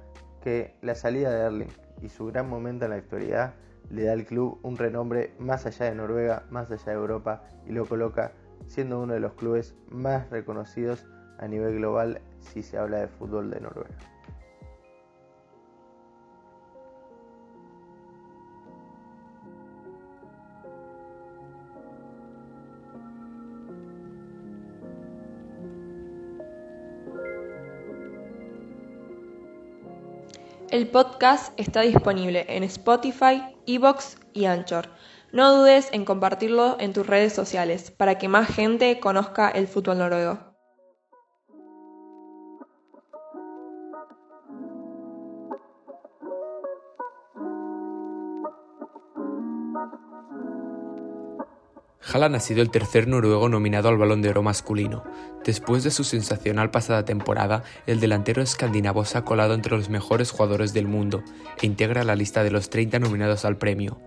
que 0.42 0.74
la 0.80 0.94
salida 0.94 1.30
de 1.30 1.40
Erling 1.40 1.72
y 2.00 2.08
su 2.08 2.26
gran 2.26 2.48
momento 2.48 2.84
en 2.84 2.92
la 2.92 2.96
actualidad 2.96 3.54
le 3.90 4.04
da 4.04 4.12
al 4.12 4.24
club 4.24 4.58
un 4.62 4.76
renombre 4.76 5.34
más 5.38 5.66
allá 5.66 5.86
de 5.86 5.94
Noruega, 5.94 6.44
más 6.50 6.70
allá 6.70 6.92
de 6.92 6.98
Europa 6.98 7.42
y 7.66 7.72
lo 7.72 7.84
coloca 7.86 8.32
siendo 8.66 9.00
uno 9.00 9.14
de 9.14 9.20
los 9.20 9.34
clubes 9.34 9.74
más 9.88 10.30
reconocidos 10.30 11.06
a 11.38 11.48
nivel 11.48 11.76
global 11.76 12.20
si 12.38 12.62
se 12.62 12.78
habla 12.78 12.98
de 12.98 13.08
fútbol 13.08 13.50
de 13.50 13.60
Noruega. 13.60 14.09
El 30.70 30.86
podcast 30.86 31.52
está 31.58 31.80
disponible 31.80 32.46
en 32.48 32.62
Spotify, 32.62 33.42
Evox 33.66 34.18
y 34.32 34.44
Anchor. 34.44 34.88
No 35.32 35.52
dudes 35.52 35.88
en 35.90 36.04
compartirlo 36.04 36.76
en 36.78 36.92
tus 36.92 37.04
redes 37.04 37.32
sociales 37.32 37.90
para 37.90 38.18
que 38.18 38.28
más 38.28 38.46
gente 38.46 39.00
conozca 39.00 39.48
el 39.48 39.66
fútbol 39.66 39.98
noruego. 39.98 40.49
Haaland 52.12 52.34
ha 52.34 52.40
sido 52.40 52.60
el 52.62 52.70
tercer 52.70 53.06
noruego 53.06 53.48
nominado 53.48 53.88
al 53.88 53.96
Balón 53.96 54.20
de 54.20 54.30
Oro 54.30 54.42
masculino. 54.42 55.04
Después 55.44 55.84
de 55.84 55.90
su 55.90 56.02
sensacional 56.02 56.70
pasada 56.70 57.04
temporada, 57.04 57.62
el 57.86 58.00
delantero 58.00 58.42
escandinavo 58.42 59.04
se 59.04 59.18
ha 59.18 59.24
colado 59.24 59.54
entre 59.54 59.76
los 59.76 59.90
mejores 59.90 60.30
jugadores 60.30 60.72
del 60.72 60.88
mundo 60.88 61.22
e 61.62 61.66
integra 61.66 62.02
la 62.02 62.16
lista 62.16 62.42
de 62.42 62.50
los 62.50 62.68
30 62.68 62.98
nominados 62.98 63.44
al 63.44 63.58
premio. 63.58 64.00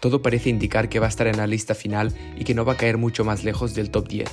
Todo 0.00 0.22
parece 0.22 0.50
indicar 0.50 0.88
que 0.88 0.98
va 0.98 1.06
a 1.06 1.08
estar 1.08 1.26
en 1.28 1.36
la 1.36 1.46
lista 1.46 1.74
final 1.74 2.12
y 2.36 2.44
que 2.44 2.54
no 2.54 2.64
va 2.64 2.74
a 2.74 2.76
caer 2.76 2.98
mucho 2.98 3.24
más 3.24 3.44
lejos 3.44 3.74
del 3.74 3.90
top 3.90 4.08
10. 4.08 4.30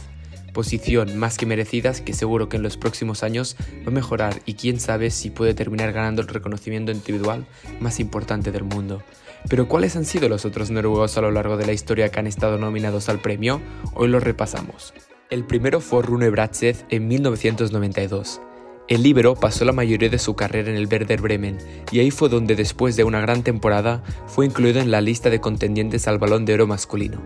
Posición 0.53 1.17
más 1.17 1.37
que 1.37 1.45
merecidas 1.45 2.01
que 2.01 2.13
seguro 2.13 2.49
que 2.49 2.57
en 2.57 2.63
los 2.63 2.77
próximos 2.77 3.23
años 3.23 3.55
va 3.85 3.87
a 3.87 3.91
mejorar 3.91 4.41
y 4.45 4.53
quién 4.53 4.79
sabe 4.79 5.09
si 5.09 5.29
puede 5.29 5.53
terminar 5.53 5.93
ganando 5.93 6.21
el 6.21 6.27
reconocimiento 6.27 6.91
individual 6.91 7.45
más 7.79 7.99
importante 7.99 8.51
del 8.51 8.63
mundo. 8.63 9.03
Pero 9.49 9.67
¿cuáles 9.67 9.95
han 9.95 10.05
sido 10.05 10.29
los 10.29 10.45
otros 10.45 10.71
noruegos 10.71 11.17
a 11.17 11.21
lo 11.21 11.31
largo 11.31 11.57
de 11.57 11.65
la 11.65 11.73
historia 11.73 12.09
que 12.09 12.19
han 12.19 12.27
estado 12.27 12.57
nominados 12.57 13.09
al 13.09 13.19
premio? 13.19 13.61
Hoy 13.93 14.07
los 14.07 14.23
repasamos. 14.23 14.93
El 15.29 15.45
primero 15.45 15.81
fue 15.81 16.03
Rune 16.03 16.29
Bratseth 16.29 16.85
en 16.89 17.07
1992. 17.07 18.41
El 18.87 19.03
líbero 19.03 19.35
pasó 19.35 19.63
la 19.65 19.71
mayoría 19.71 20.09
de 20.09 20.19
su 20.19 20.35
carrera 20.35 20.69
en 20.69 20.75
el 20.75 20.87
Werder 20.87 21.21
Bremen 21.21 21.57
y 21.91 21.99
ahí 21.99 22.11
fue 22.11 22.29
donde 22.29 22.55
después 22.55 22.95
de 22.95 23.03
una 23.03 23.21
gran 23.21 23.41
temporada 23.41 24.03
fue 24.27 24.45
incluido 24.45 24.81
en 24.81 24.91
la 24.91 25.01
lista 25.01 25.29
de 25.29 25.39
contendientes 25.39 26.07
al 26.07 26.19
Balón 26.19 26.45
de 26.45 26.53
Oro 26.53 26.67
masculino. 26.67 27.21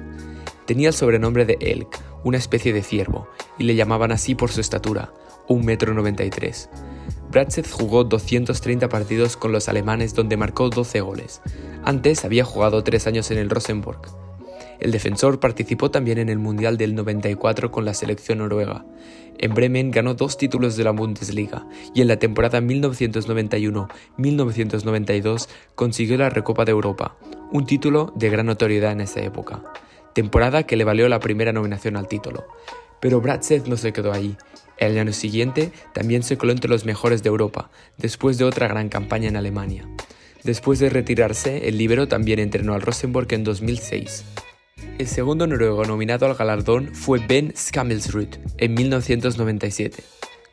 Tenía 0.65 0.89
el 0.89 0.93
sobrenombre 0.93 1.45
de 1.45 1.58
Elk, 1.60 1.99
una 2.23 2.38
especie 2.38 2.73
de 2.73 2.84
ciervo, 2.84 3.27
y 3.58 3.63
le 3.63 3.75
llamaban 3.75 4.12
así 4.12 4.36
por 4.36 4.51
su 4.51 4.62
estatura, 4.62 5.12
1,93 5.47 6.43
m. 6.43 6.53
Bratseth 7.29 7.69
jugó 7.69 8.05
230 8.05 8.89
partidos 8.89 9.36
con 9.36 9.51
los 9.51 9.67
alemanes 9.67 10.15
donde 10.15 10.38
marcó 10.38 10.69
12 10.69 11.01
goles. 11.01 11.41
Antes 11.83 12.23
había 12.23 12.45
jugado 12.45 12.83
3 12.83 13.07
años 13.07 13.29
en 13.31 13.38
el 13.38 13.49
Rosenborg. 13.49 14.01
El 14.79 14.91
defensor 14.91 15.39
participó 15.39 15.89
también 15.91 16.17
en 16.19 16.29
el 16.29 16.38
Mundial 16.38 16.77
del 16.77 16.95
94 16.95 17.71
con 17.71 17.83
la 17.83 17.93
selección 17.93 18.38
noruega. 18.39 18.86
En 19.39 19.53
Bremen 19.53 19.91
ganó 19.91 20.13
dos 20.13 20.38
títulos 20.38 20.77
de 20.77 20.83
la 20.83 20.91
Bundesliga 20.91 21.65
y 21.93 22.01
en 22.01 22.07
la 22.07 22.17
temporada 22.17 22.62
1991-1992 22.62 25.47
consiguió 25.75 26.17
la 26.17 26.29
Recopa 26.29 26.63
de 26.65 26.71
Europa, 26.71 27.15
un 27.51 27.65
título 27.65 28.13
de 28.15 28.29
gran 28.29 28.47
notoriedad 28.47 28.93
en 28.93 29.01
esa 29.01 29.21
época, 29.21 29.62
temporada 30.13 30.63
que 30.63 30.75
le 30.75 30.86
valió 30.86 31.07
la 31.10 31.19
primera 31.19 31.53
nominación 31.53 31.97
al 31.97 32.07
título. 32.07 32.47
Pero 32.99 33.21
Bratseth 33.21 33.67
no 33.67 33.77
se 33.77 33.93
quedó 33.93 34.12
ahí 34.12 34.36
el 34.80 34.98
año 34.98 35.13
siguiente 35.13 35.72
también 35.94 36.24
se 36.24 36.38
coló 36.38 36.52
entre 36.52 36.70
los 36.70 36.86
mejores 36.86 37.24
de 37.24 37.30
Europa, 37.30 37.70
después 37.98 38.38
de 38.38 38.46
otra 38.46 38.68
gran 38.68 38.90
campaña 38.90 39.28
en 39.30 39.36
Alemania. 39.36 39.88
Después 40.44 40.80
de 40.80 40.90
retirarse, 40.90 41.68
el 41.68 41.78
libero 41.78 42.08
también 42.08 42.40
entrenó 42.40 42.74
al 42.74 42.82
Rosenborg 42.82 43.32
en 43.34 43.44
2006. 43.44 44.24
El 44.98 45.08
segundo 45.08 45.46
noruego 45.46 45.86
nominado 45.86 46.26
al 46.26 46.36
galardón 46.36 46.94
fue 46.94 47.20
Ben 47.20 47.54
Skammelsrud 47.56 48.30
en 48.58 48.74
1997. 48.74 50.04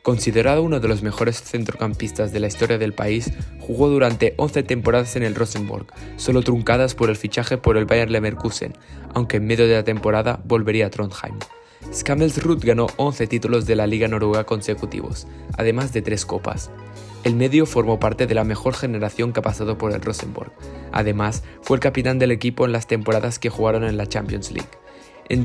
Considerado 0.01 0.61
uno 0.61 0.79
de 0.79 0.87
los 0.87 1.01
mejores 1.01 1.41
centrocampistas 1.41 2.31
de 2.31 2.39
la 2.39 2.45
historia 2.45 2.77
del 2.77 2.93
país, 2.93 3.31
jugó 3.59 3.89
durante 3.89 4.35
11 4.37 4.61
temporadas 4.61 5.15
en 5.15 5.23
el 5.23 5.33
Rosenborg, 5.33 5.87
solo 6.17 6.43
truncadas 6.43 6.93
por 6.93 7.09
el 7.09 7.15
fichaje 7.15 7.57
por 7.57 7.75
el 7.75 7.85
Bayern 7.85 8.11
Leverkusen, 8.11 8.73
aunque 9.15 9.37
en 9.37 9.47
medio 9.47 9.67
de 9.67 9.73
la 9.73 9.83
temporada 9.83 10.41
volvería 10.43 10.85
a 10.85 10.89
Trondheim. 10.91 11.39
Skammelsrud 11.93 12.63
ganó 12.63 12.87
11 12.97 13.27
títulos 13.27 13.65
de 13.65 13.75
la 13.75 13.87
Liga 13.87 14.07
Noruega 14.07 14.45
consecutivos, 14.45 15.27
además 15.57 15.93
de 15.93 16.01
tres 16.01 16.25
copas. 16.25 16.71
El 17.23 17.35
medio 17.35 17.65
formó 17.65 17.99
parte 17.99 18.27
de 18.27 18.35
la 18.35 18.43
mejor 18.43 18.75
generación 18.75 19.33
que 19.33 19.39
ha 19.39 19.43
pasado 19.43 19.77
por 19.77 19.91
el 19.91 20.01
Rosenborg. 20.01 20.51
Además, 20.91 21.43
fue 21.61 21.77
el 21.77 21.81
capitán 21.81 22.19
del 22.19 22.31
equipo 22.31 22.65
en 22.65 22.71
las 22.71 22.85
temporadas 22.85 23.39
que 23.39 23.49
jugaron 23.49 23.83
en 23.83 23.97
la 23.97 24.07
Champions 24.07 24.51
League. 24.51 24.69
En, 25.27 25.43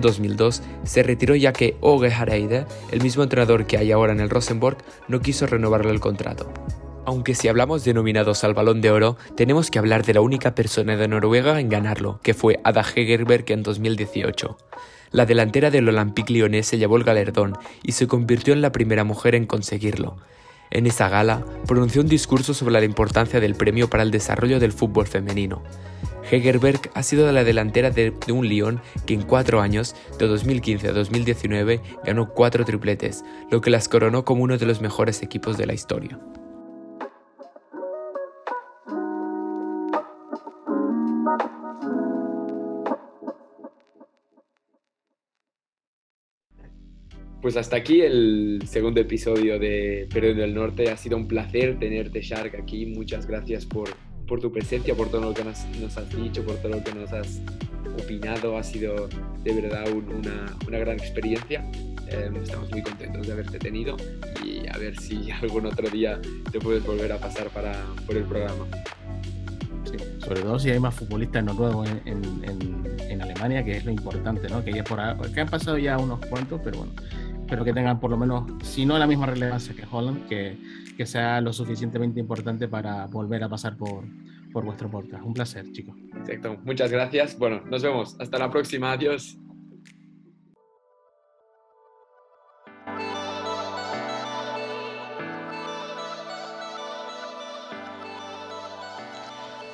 2002 0.00 0.62
se 0.84 1.02
retiró 1.02 1.34
ya 1.34 1.52
que 1.52 1.76
Oge 1.80 2.12
Hareide, 2.12 2.66
el 2.90 3.02
mismo 3.02 3.22
entrenador 3.22 3.66
que 3.66 3.76
hay 3.76 3.92
ahora 3.92 4.12
en 4.12 4.20
el 4.20 4.30
Rosenborg, 4.30 4.78
no 5.06 5.20
quiso 5.20 5.46
renovarle 5.46 5.90
el 5.90 6.00
contrato. 6.00 6.50
Aunque 7.04 7.34
si 7.34 7.48
hablamos 7.48 7.84
de 7.84 7.94
nominados 7.94 8.44
al 8.44 8.54
Balón 8.54 8.80
de 8.80 8.90
Oro, 8.90 9.16
tenemos 9.34 9.70
que 9.70 9.78
hablar 9.78 10.04
de 10.04 10.14
la 10.14 10.20
única 10.20 10.54
persona 10.54 10.96
de 10.96 11.08
Noruega 11.08 11.60
en 11.60 11.68
ganarlo, 11.68 12.20
que 12.22 12.34
fue 12.34 12.60
Ada 12.64 12.82
Hegerberg 12.82 13.44
en 13.48 13.62
2018. 13.62 14.56
La 15.10 15.26
delantera 15.26 15.70
del 15.70 15.88
Olympique 15.88 16.32
Lyonnais 16.32 16.66
se 16.66 16.78
llevó 16.78 16.96
el 16.96 17.04
galardón 17.04 17.56
y 17.82 17.92
se 17.92 18.06
convirtió 18.06 18.52
en 18.52 18.60
la 18.60 18.72
primera 18.72 19.04
mujer 19.04 19.34
en 19.34 19.46
conseguirlo. 19.46 20.16
En 20.70 20.86
esa 20.86 21.08
gala, 21.08 21.44
pronunció 21.66 22.02
un 22.02 22.08
discurso 22.08 22.52
sobre 22.52 22.74
la 22.74 22.84
importancia 22.84 23.40
del 23.40 23.54
premio 23.54 23.88
para 23.88 24.02
el 24.02 24.10
desarrollo 24.10 24.60
del 24.60 24.72
fútbol 24.72 25.06
femenino. 25.06 25.62
Hegerberg 26.30 26.90
ha 26.94 27.02
sido 27.02 27.30
la 27.32 27.42
delantera 27.42 27.90
de, 27.90 28.12
un 28.30 28.46
Lyon 28.46 28.82
que 29.06 29.14
en 29.14 29.22
cuatro 29.22 29.62
años, 29.62 29.96
de 30.18 30.26
2015 30.26 30.88
a 30.88 30.92
2019, 30.92 31.80
ganó 32.04 32.34
cuatro 32.34 32.64
tripletes, 32.66 33.24
lo 33.50 33.62
que 33.62 33.70
las 33.70 33.88
coronó 33.88 34.26
como 34.26 34.42
uno 34.42 34.58
de 34.58 34.66
los 34.66 34.82
mejores 34.82 35.22
equipos 35.22 35.56
de 35.56 35.66
la 35.66 35.72
historia. 35.72 36.18
Pues 47.40 47.56
hasta 47.56 47.76
aquí 47.76 48.00
el 48.00 48.62
segundo 48.66 49.00
episodio 49.00 49.60
de 49.60 50.08
Perdiendo 50.12 50.42
el 50.42 50.54
Norte. 50.54 50.90
Ha 50.90 50.96
sido 50.96 51.16
un 51.16 51.28
placer 51.28 51.78
tenerte, 51.78 52.20
Shark, 52.20 52.56
aquí. 52.56 52.86
Muchas 52.86 53.26
gracias 53.26 53.64
por, 53.64 53.90
por 54.26 54.40
tu 54.40 54.50
presencia, 54.50 54.94
por 54.96 55.08
todo 55.08 55.20
lo 55.20 55.34
que 55.34 55.44
nos, 55.44 55.96
has 55.96 56.16
dicho, 56.16 56.44
por 56.44 56.56
todo 56.56 56.72
lo 56.72 56.82
que 56.82 56.92
nos 56.92 57.12
has 57.12 57.40
opinado. 58.02 58.58
Ha 58.58 58.64
sido 58.64 59.08
de 59.44 59.52
verdad 59.52 59.84
una, 59.92 60.56
una, 60.66 60.78
gran 60.78 60.98
experiencia. 60.98 61.64
Em, 62.08 62.34
estamos 62.36 62.72
muy 62.72 62.82
contentos 62.82 63.24
de 63.24 63.32
haberte 63.32 63.60
tenido 63.60 63.96
y 64.44 64.66
a 64.68 64.76
ver 64.76 64.98
si 64.98 65.30
algún 65.42 65.66
otro 65.66 65.88
día 65.88 66.20
te 66.50 66.58
puedes 66.58 66.84
volver 66.84 67.12
a 67.12 67.18
pasar 67.18 67.50
para, 67.50 67.84
por 68.04 68.16
el 68.16 68.24
programa. 68.24 68.66
sobre 70.18 70.40
todo 70.40 70.58
si 70.58 70.70
hay 70.70 70.80
más 70.80 70.94
futbolistas 70.94 71.44
noruegos 71.44 71.88
en, 72.04 72.16
en, 72.42 72.84
en, 73.08 73.22
Alemania, 73.22 73.64
que 73.64 73.76
es 73.76 73.84
lo 73.84 73.92
importante, 73.92 74.48
¿no? 74.48 74.64
Que, 74.64 74.72
ya 74.72 74.82
por, 74.82 74.98
que 75.32 75.40
han 75.40 75.48
pasado 75.48 75.78
ya 75.78 75.98
unos 75.98 76.18
cuantos, 76.26 76.60
pero 76.64 76.78
bueno, 76.78 76.92
pero 77.48 77.64
que 77.64 77.72
tengan 77.72 77.98
por 77.98 78.10
lo 78.10 78.16
menos, 78.16 78.44
si 78.62 78.84
no 78.84 78.98
la 78.98 79.06
misma 79.06 79.26
relevancia 79.26 79.74
que 79.74 79.84
Holland, 79.90 80.28
que, 80.28 80.58
que 80.96 81.06
sea 81.06 81.40
lo 81.40 81.52
suficientemente 81.52 82.20
importante 82.20 82.68
para 82.68 83.06
volver 83.06 83.42
a 83.42 83.48
pasar 83.48 83.76
por, 83.76 84.04
por 84.52 84.64
vuestro 84.64 84.90
podcast. 84.90 85.24
Un 85.24 85.34
placer, 85.34 85.70
chicos. 85.72 85.96
Exacto. 86.16 86.58
Muchas 86.64 86.90
gracias. 86.90 87.38
Bueno, 87.38 87.62
nos 87.66 87.82
vemos. 87.82 88.16
Hasta 88.20 88.38
la 88.38 88.50
próxima. 88.50 88.92
Adiós. 88.92 89.38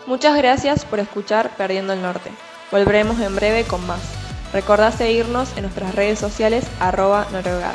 Muchas 0.07 0.37
gracias 0.37 0.85
por 0.85 1.01
escuchar 1.01 1.57
Perdiendo 1.57 1.95
el 1.95 2.03
Norte. 2.03 2.31
Volveremos 2.71 3.19
en 3.21 3.35
breve 3.35 3.65
con 3.65 3.85
más. 3.87 4.24
Recordá 4.55 4.93
seguirnos 4.93 5.49
en 5.57 5.63
nuestras 5.63 5.97
redes 5.97 6.21
sociales 6.21 6.65
arroba 6.79 7.27
noruegada. 7.33 7.75